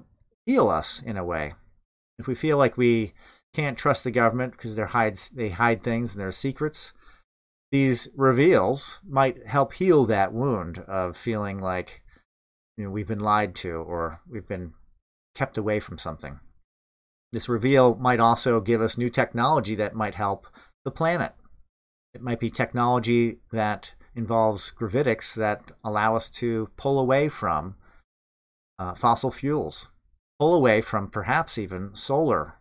heal 0.46 0.70
us 0.70 1.02
in 1.02 1.18
a 1.18 1.26
way. 1.26 1.56
If 2.20 2.28
we 2.28 2.36
feel 2.36 2.60
like 2.60 2.78
we 2.78 3.14
can't 3.56 3.76
trust 3.76 4.04
the 4.04 4.12
government 4.12 4.52
because 4.52 4.76
they 4.76 4.84
hide 4.84 5.16
they 5.34 5.50
hide 5.50 5.82
things 5.82 6.14
and 6.14 6.22
their 6.22 6.32
secrets, 6.32 6.94
these 7.72 8.08
reveals 8.16 9.02
might 9.04 9.48
help 9.48 9.74
heal 9.74 10.06
that 10.06 10.32
wound 10.32 10.78
of 10.88 11.18
feeling 11.18 11.58
like 11.58 12.04
you 12.78 12.84
know 12.84 12.92
we've 12.92 13.08
been 13.08 13.20
lied 13.20 13.56
to 13.56 13.72
or 13.72 14.22
we've 14.30 14.48
been 14.48 14.74
kept 15.34 15.58
away 15.58 15.80
from 15.80 15.98
something. 15.98 16.40
This 17.32 17.50
reveal 17.50 17.96
might 17.96 18.20
also 18.20 18.60
give 18.60 18.82
us 18.82 18.98
new 18.98 19.10
technology 19.10 19.76
that 19.76 19.96
might 19.96 20.16
help 20.16 20.48
the 20.84 20.92
planet 20.92 21.34
it 22.14 22.22
might 22.22 22.40
be 22.40 22.50
technology 22.50 23.38
that 23.52 23.96
involves 24.16 24.72
gravitics 24.72 25.34
that 25.36 25.72
allow 25.84 26.16
us 26.16 26.30
to 26.30 26.70
pull 26.76 27.00
away 27.00 27.30
from 27.30 27.76
uh, 28.78 28.94
fossil 28.94 29.32
fuels, 29.32 29.90
pull 30.40 30.54
away 30.54 30.82
from 30.82 31.08
perhaps 31.08 31.58
even 31.58 31.96
solar, 31.96 32.56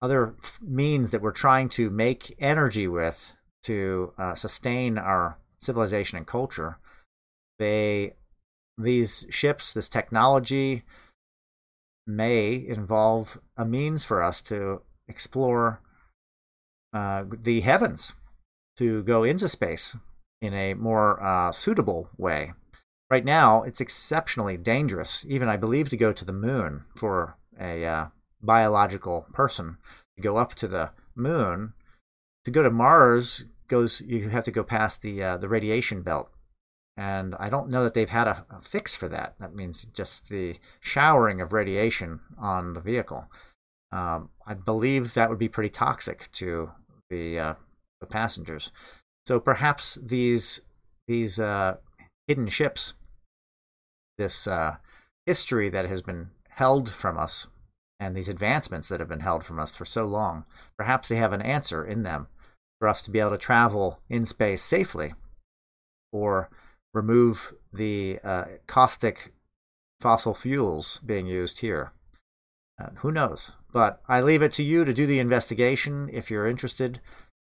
other 0.00 0.34
f- 0.42 0.58
means 0.62 1.10
that 1.10 1.20
we're 1.20 1.32
trying 1.32 1.68
to 1.68 1.90
make 1.90 2.34
energy 2.38 2.88
with 2.88 3.32
to 3.62 4.12
uh, 4.16 4.34
sustain 4.34 4.96
our 4.96 5.38
civilization 5.58 6.16
and 6.16 6.26
culture. 6.26 6.78
They, 7.58 8.14
these 8.78 9.26
ships, 9.30 9.72
this 9.72 9.88
technology 9.88 10.84
may 12.06 12.54
involve 12.54 13.40
a 13.56 13.64
means 13.64 14.04
for 14.04 14.22
us 14.22 14.40
to 14.42 14.82
explore 15.08 15.80
uh, 16.92 17.24
the 17.28 17.60
heavens 17.60 18.12
to 18.76 19.02
go 19.02 19.24
into 19.24 19.48
space 19.48 19.96
in 20.40 20.54
a 20.54 20.74
more 20.74 21.22
uh, 21.22 21.50
suitable 21.52 22.08
way. 22.16 22.52
Right 23.10 23.24
now, 23.24 23.62
it's 23.62 23.80
exceptionally 23.80 24.56
dangerous, 24.56 25.24
even 25.28 25.48
I 25.48 25.56
believe, 25.56 25.88
to 25.90 25.96
go 25.96 26.12
to 26.12 26.24
the 26.24 26.32
moon 26.32 26.84
for 26.94 27.36
a 27.58 27.84
uh, 27.84 28.06
biological 28.42 29.26
person. 29.32 29.78
To 30.16 30.22
go 30.22 30.36
up 30.38 30.54
to 30.56 30.66
the 30.66 30.90
moon, 31.14 31.74
to 32.44 32.50
go 32.50 32.62
to 32.62 32.70
Mars, 32.70 33.44
goes 33.68 34.00
you 34.00 34.28
have 34.30 34.44
to 34.44 34.50
go 34.50 34.64
past 34.64 35.02
the 35.02 35.22
uh, 35.22 35.36
the 35.36 35.48
radiation 35.48 36.02
belt, 36.02 36.30
and 36.96 37.34
I 37.38 37.50
don't 37.50 37.70
know 37.70 37.84
that 37.84 37.94
they've 37.94 38.08
had 38.08 38.26
a, 38.26 38.46
a, 38.50 38.60
fix 38.60 38.96
for 38.96 39.08
that. 39.08 39.34
That 39.38 39.54
means 39.54 39.84
just 39.84 40.28
the 40.28 40.56
showering 40.80 41.40
of 41.40 41.52
radiation 41.52 42.20
on 42.38 42.72
the 42.72 42.80
vehicle. 42.80 43.30
Um, 43.92 44.30
I 44.46 44.54
believe 44.54 45.14
that 45.14 45.28
would 45.28 45.38
be 45.38 45.48
pretty 45.48 45.68
toxic 45.68 46.30
to 46.32 46.70
the 47.10 47.38
uh, 47.38 47.54
the 48.00 48.06
passengers. 48.06 48.72
So 49.26 49.38
perhaps 49.38 49.98
these 50.02 50.60
these 51.06 51.38
uh, 51.38 51.76
hidden 52.26 52.48
ships, 52.48 52.94
this 54.18 54.46
uh, 54.46 54.76
history 55.26 55.68
that 55.68 55.86
has 55.86 56.02
been 56.02 56.30
held 56.50 56.90
from 56.90 57.18
us, 57.18 57.46
and 58.00 58.16
these 58.16 58.28
advancements 58.28 58.88
that 58.88 59.00
have 59.00 59.08
been 59.08 59.20
held 59.20 59.44
from 59.44 59.58
us 59.58 59.70
for 59.70 59.84
so 59.84 60.04
long, 60.04 60.44
perhaps 60.78 61.08
they 61.08 61.16
have 61.16 61.32
an 61.32 61.42
answer 61.42 61.84
in 61.84 62.02
them 62.02 62.28
for 62.80 62.88
us 62.88 63.02
to 63.02 63.10
be 63.10 63.20
able 63.20 63.30
to 63.30 63.38
travel 63.38 64.00
in 64.08 64.24
space 64.24 64.62
safely, 64.62 65.12
or 66.10 66.48
remove 66.96 67.54
the 67.72 68.18
uh, 68.24 68.44
caustic 68.66 69.32
fossil 70.00 70.34
fuels 70.34 71.00
being 71.04 71.26
used 71.26 71.60
here. 71.60 71.92
Uh, 72.80 72.88
who 72.96 73.12
knows? 73.12 73.52
But 73.72 74.00
I 74.08 74.20
leave 74.20 74.42
it 74.42 74.52
to 74.52 74.62
you 74.62 74.84
to 74.84 74.94
do 74.94 75.06
the 75.06 75.18
investigation 75.18 76.08
if 76.12 76.30
you're 76.30 76.46
interested. 76.46 77.00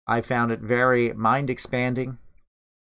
I 0.08 0.22
found 0.22 0.52
it 0.52 0.60
very 0.60 1.14
mind 1.14 1.50
expanding 1.50 2.18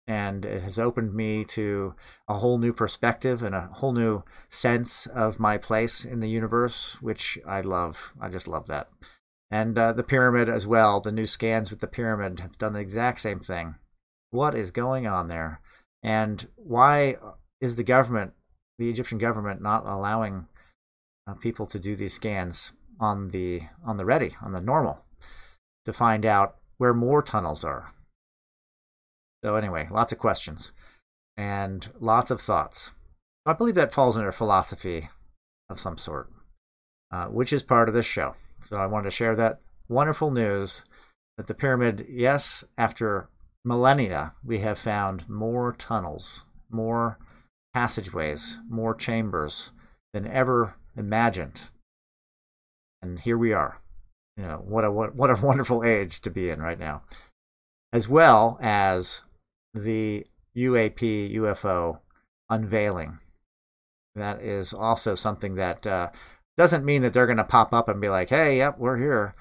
and 0.08 0.46
it 0.46 0.62
has 0.62 0.78
opened 0.78 1.14
me 1.14 1.46
to 1.46 1.96
a 2.28 2.36
whole 2.36 2.58
new 2.58 2.74
perspective 2.74 3.42
and 3.42 3.56
a 3.56 3.70
whole 3.74 3.94
new 3.94 4.24
sense 4.50 5.06
of 5.08 5.40
my 5.40 5.58
place 5.58 6.04
in 6.04 6.20
the 6.20 6.30
universe, 6.30 7.02
which 7.02 7.38
I 7.46 7.62
love. 7.62 8.14
I 8.20 8.30
just 8.30 8.48
love 8.48 8.68
that. 8.68 8.90
And 9.50 9.78
uh, 9.78 9.94
the 9.94 10.04
pyramid 10.04 10.50
as 10.50 10.68
well, 10.68 11.00
the 11.00 11.12
new 11.12 11.26
scans 11.26 11.70
with 11.70 11.80
the 11.80 11.88
pyramid 11.88 12.40
have 12.40 12.58
done 12.58 12.74
the 12.74 12.80
exact 12.80 13.22
same 13.22 13.40
thing. 13.40 13.76
What 14.32 14.56
is 14.56 14.72
going 14.72 15.08
on 15.08 15.28
there? 15.28 15.62
And 16.04 16.46
why 16.58 17.16
is 17.62 17.78
the 17.78 17.84
government, 17.84 18.34
the 18.78 18.90
Egyptian 18.90 19.18
government, 19.18 19.62
not 19.62 19.86
allowing 19.86 20.48
uh, 21.26 21.34
people 21.36 21.66
to 21.68 21.80
do 21.80 21.96
these 21.96 22.14
scans 22.14 22.74
on 23.00 23.30
the 23.30 23.62
on 23.86 23.98
the 23.98 24.06
ready, 24.06 24.36
on 24.42 24.52
the 24.52 24.62
normal, 24.62 25.06
to 25.86 25.94
find 25.94 26.26
out 26.26 26.58
where 26.78 26.94
more 26.94 27.22
tunnels 27.22 27.64
are. 27.64 27.94
So, 29.44 29.56
anyway, 29.56 29.88
lots 29.90 30.12
of 30.12 30.20
questions 30.20 30.72
and 31.38 31.90
lots 32.00 32.32
of 32.32 32.42
thoughts. 32.42 32.92
I 33.46 33.54
believe 33.54 33.76
that 33.76 33.92
falls 33.92 34.18
under 34.18 34.32
philosophy 34.32 35.10
of 35.70 35.80
some 35.80 35.98
sort, 35.98 36.30
uh, 37.12 37.26
which 37.28 37.52
is 37.52 37.64
part 37.64 37.88
of 37.88 37.96
this 37.96 38.06
show. 38.06 38.36
So, 38.62 38.78
I 38.78 38.86
wanted 38.86 39.06
to 39.06 39.12
share 39.12 39.36
that 39.36 39.62
wonderful 39.90 40.32
news 40.32 40.84
that 41.38 41.48
the 41.48 41.54
pyramid, 41.54 42.06
yes, 42.10 42.64
after 42.78 43.30
millennia, 43.64 44.34
we 44.44 44.60
have 44.60 44.78
found 44.78 45.30
more 45.30 45.74
tunnels, 45.74 46.46
more 46.70 47.18
passageways, 47.74 48.60
more 48.70 48.94
chambers 48.94 49.72
than 50.14 50.28
ever 50.28 50.76
imagined. 50.96 51.62
And 53.02 53.20
here 53.20 53.38
we 53.38 53.54
are. 53.54 53.82
You 54.38 54.46
know 54.46 54.64
what 54.66 54.84
a 54.84 54.92
what, 54.92 55.16
what 55.16 55.30
a 55.30 55.42
wonderful 55.46 55.84
age 55.84 56.22
to 56.22 56.32
be 56.32 56.50
in 56.50 56.62
right 56.62 56.80
now. 56.80 57.04
As 57.92 58.08
well 58.08 58.58
as 58.62 59.24
the 59.74 60.26
UAP 60.56 61.34
UFO 61.36 62.00
unveiling. 62.50 63.20
That 64.16 64.42
is 64.42 64.74
also 64.74 65.16
something 65.16 65.56
that 65.56 65.88
uh, 65.88 66.10
doesn't 66.56 66.86
mean 66.86 67.02
that 67.02 67.14
they're 67.14 67.26
going 67.26 67.38
to 67.38 67.44
pop 67.44 67.74
up 67.74 67.90
and 67.90 68.00
be 68.00 68.10
like 68.10 68.30
hey 68.30 68.58
yep 68.58 68.78
we're 68.78 68.98
here. 68.98 69.36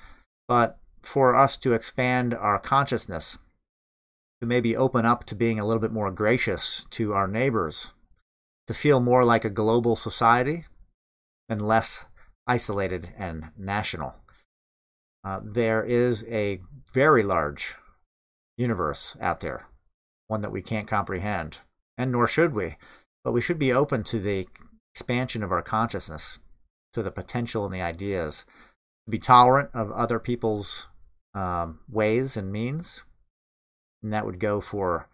But 0.48 0.78
for 1.02 1.34
us 1.34 1.56
to 1.58 1.72
expand 1.72 2.34
our 2.34 2.58
consciousness 2.58 3.38
to 4.42 4.46
maybe 4.46 4.76
open 4.76 5.06
up 5.06 5.24
to 5.24 5.34
being 5.34 5.58
a 5.58 5.64
little 5.64 5.80
bit 5.80 5.92
more 5.92 6.10
gracious 6.10 6.86
to 6.90 7.14
our 7.14 7.26
neighbors 7.26 7.94
to 8.66 8.74
feel 8.74 9.00
more 9.00 9.24
like 9.24 9.46
a 9.46 9.50
global 9.50 9.96
society 9.96 10.66
and 11.48 11.66
less 11.66 12.04
isolated 12.46 13.14
and 13.16 13.50
national 13.56 14.22
uh, 15.24 15.40
there 15.42 15.84
is 15.84 16.24
a 16.28 16.60
very 16.92 17.22
large 17.22 17.76
universe 18.56 19.16
out 19.20 19.40
there, 19.40 19.66
one 20.26 20.40
that 20.40 20.52
we 20.52 20.62
can't 20.62 20.88
comprehend, 20.88 21.58
and 21.96 22.10
nor 22.10 22.26
should 22.26 22.54
we. 22.54 22.76
But 23.24 23.32
we 23.32 23.40
should 23.40 23.58
be 23.58 23.72
open 23.72 24.02
to 24.04 24.18
the 24.18 24.48
expansion 24.92 25.42
of 25.42 25.52
our 25.52 25.62
consciousness, 25.62 26.38
to 26.92 27.02
the 27.02 27.12
potential 27.12 27.64
and 27.64 27.72
the 27.72 27.80
ideas, 27.80 28.44
to 29.06 29.10
be 29.10 29.18
tolerant 29.18 29.70
of 29.72 29.92
other 29.92 30.18
people's 30.18 30.88
um, 31.34 31.80
ways 31.88 32.36
and 32.36 32.50
means, 32.50 33.04
and 34.02 34.12
that 34.12 34.26
would 34.26 34.40
go 34.40 34.60
for 34.60 35.08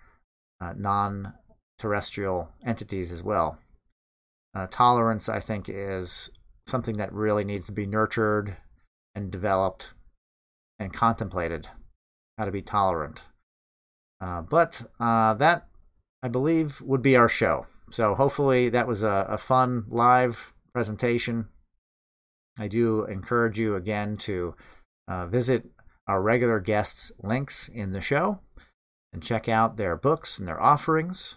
uh, 0.60 0.74
non 0.76 1.34
terrestrial 1.78 2.50
entities 2.64 3.12
as 3.12 3.22
well. 3.22 3.58
Uh, 4.54 4.66
tolerance, 4.70 5.28
I 5.28 5.40
think, 5.40 5.68
is 5.68 6.30
something 6.66 6.96
that 6.96 7.12
really 7.12 7.44
needs 7.44 7.66
to 7.66 7.72
be 7.72 7.86
nurtured 7.86 8.56
and 9.14 9.30
developed 9.30 9.94
and 10.78 10.92
contemplated 10.92 11.68
how 12.36 12.44
to 12.44 12.50
be 12.50 12.62
tolerant. 12.62 13.24
Uh, 14.20 14.42
but 14.42 14.82
uh, 14.98 15.34
that, 15.34 15.68
I 16.22 16.28
believe, 16.28 16.80
would 16.80 17.02
be 17.02 17.16
our 17.16 17.28
show. 17.28 17.66
So 17.90 18.14
hopefully 18.14 18.68
that 18.68 18.86
was 18.86 19.02
a, 19.02 19.26
a 19.28 19.38
fun 19.38 19.84
live 19.88 20.54
presentation. 20.72 21.48
I 22.58 22.68
do 22.68 23.04
encourage 23.04 23.58
you 23.58 23.76
again 23.76 24.16
to 24.18 24.54
uh, 25.06 25.26
visit 25.26 25.64
our 26.06 26.20
regular 26.20 26.60
guests' 26.60 27.12
links 27.22 27.68
in 27.68 27.92
the 27.92 28.00
show 28.00 28.40
and 29.12 29.22
check 29.22 29.48
out 29.48 29.76
their 29.76 29.96
books 29.96 30.38
and 30.38 30.46
their 30.46 30.60
offerings. 30.60 31.36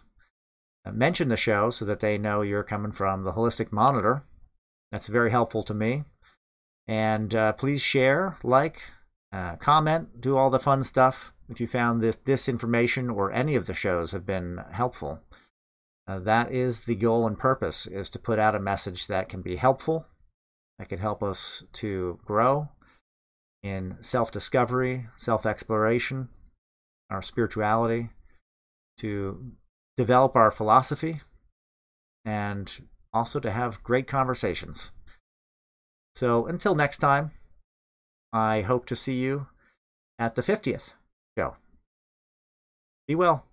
Uh, 0.85 0.91
mention 0.91 1.29
the 1.29 1.37
show 1.37 1.69
so 1.69 1.85
that 1.85 1.99
they 1.99 2.17
know 2.17 2.41
you're 2.41 2.63
coming 2.63 2.91
from 2.91 3.23
the 3.23 3.33
Holistic 3.33 3.71
Monitor. 3.71 4.23
That's 4.91 5.07
very 5.07 5.31
helpful 5.31 5.63
to 5.63 5.73
me. 5.73 6.03
And 6.87 7.33
uh, 7.35 7.53
please 7.53 7.81
share, 7.81 8.37
like, 8.43 8.91
uh, 9.31 9.55
comment, 9.57 10.19
do 10.19 10.35
all 10.35 10.49
the 10.49 10.59
fun 10.59 10.81
stuff 10.83 11.31
if 11.47 11.61
you 11.61 11.67
found 11.67 12.01
this, 12.01 12.17
this 12.25 12.49
information 12.49 13.09
or 13.09 13.31
any 13.31 13.55
of 13.55 13.67
the 13.67 13.73
shows 13.73 14.11
have 14.11 14.25
been 14.25 14.61
helpful. 14.71 15.21
Uh, 16.07 16.19
that 16.19 16.51
is 16.51 16.85
the 16.85 16.95
goal 16.95 17.27
and 17.27 17.37
purpose, 17.37 17.87
is 17.87 18.09
to 18.09 18.19
put 18.19 18.39
out 18.39 18.55
a 18.55 18.59
message 18.59 19.07
that 19.07 19.29
can 19.29 19.41
be 19.41 19.57
helpful, 19.57 20.07
that 20.79 20.89
can 20.89 20.99
help 20.99 21.21
us 21.21 21.63
to 21.73 22.19
grow 22.25 22.69
in 23.61 23.97
self-discovery, 24.01 25.05
self-exploration, 25.15 26.29
our 27.11 27.21
spirituality, 27.21 28.09
to 28.97 29.51
develop 29.97 30.35
our 30.35 30.49
philosophy, 30.49 31.21
and 32.25 32.87
also 33.13 33.39
to 33.39 33.51
have 33.51 33.83
great 33.83 34.07
conversations. 34.07 34.91
So 36.15 36.45
until 36.47 36.75
next 36.75 36.97
time, 36.97 37.31
I 38.33 38.61
hope 38.61 38.85
to 38.87 38.95
see 38.95 39.19
you 39.19 39.47
at 40.17 40.35
the 40.35 40.41
50th 40.41 40.93
show. 41.37 41.57
Be 43.07 43.15
well. 43.15 43.45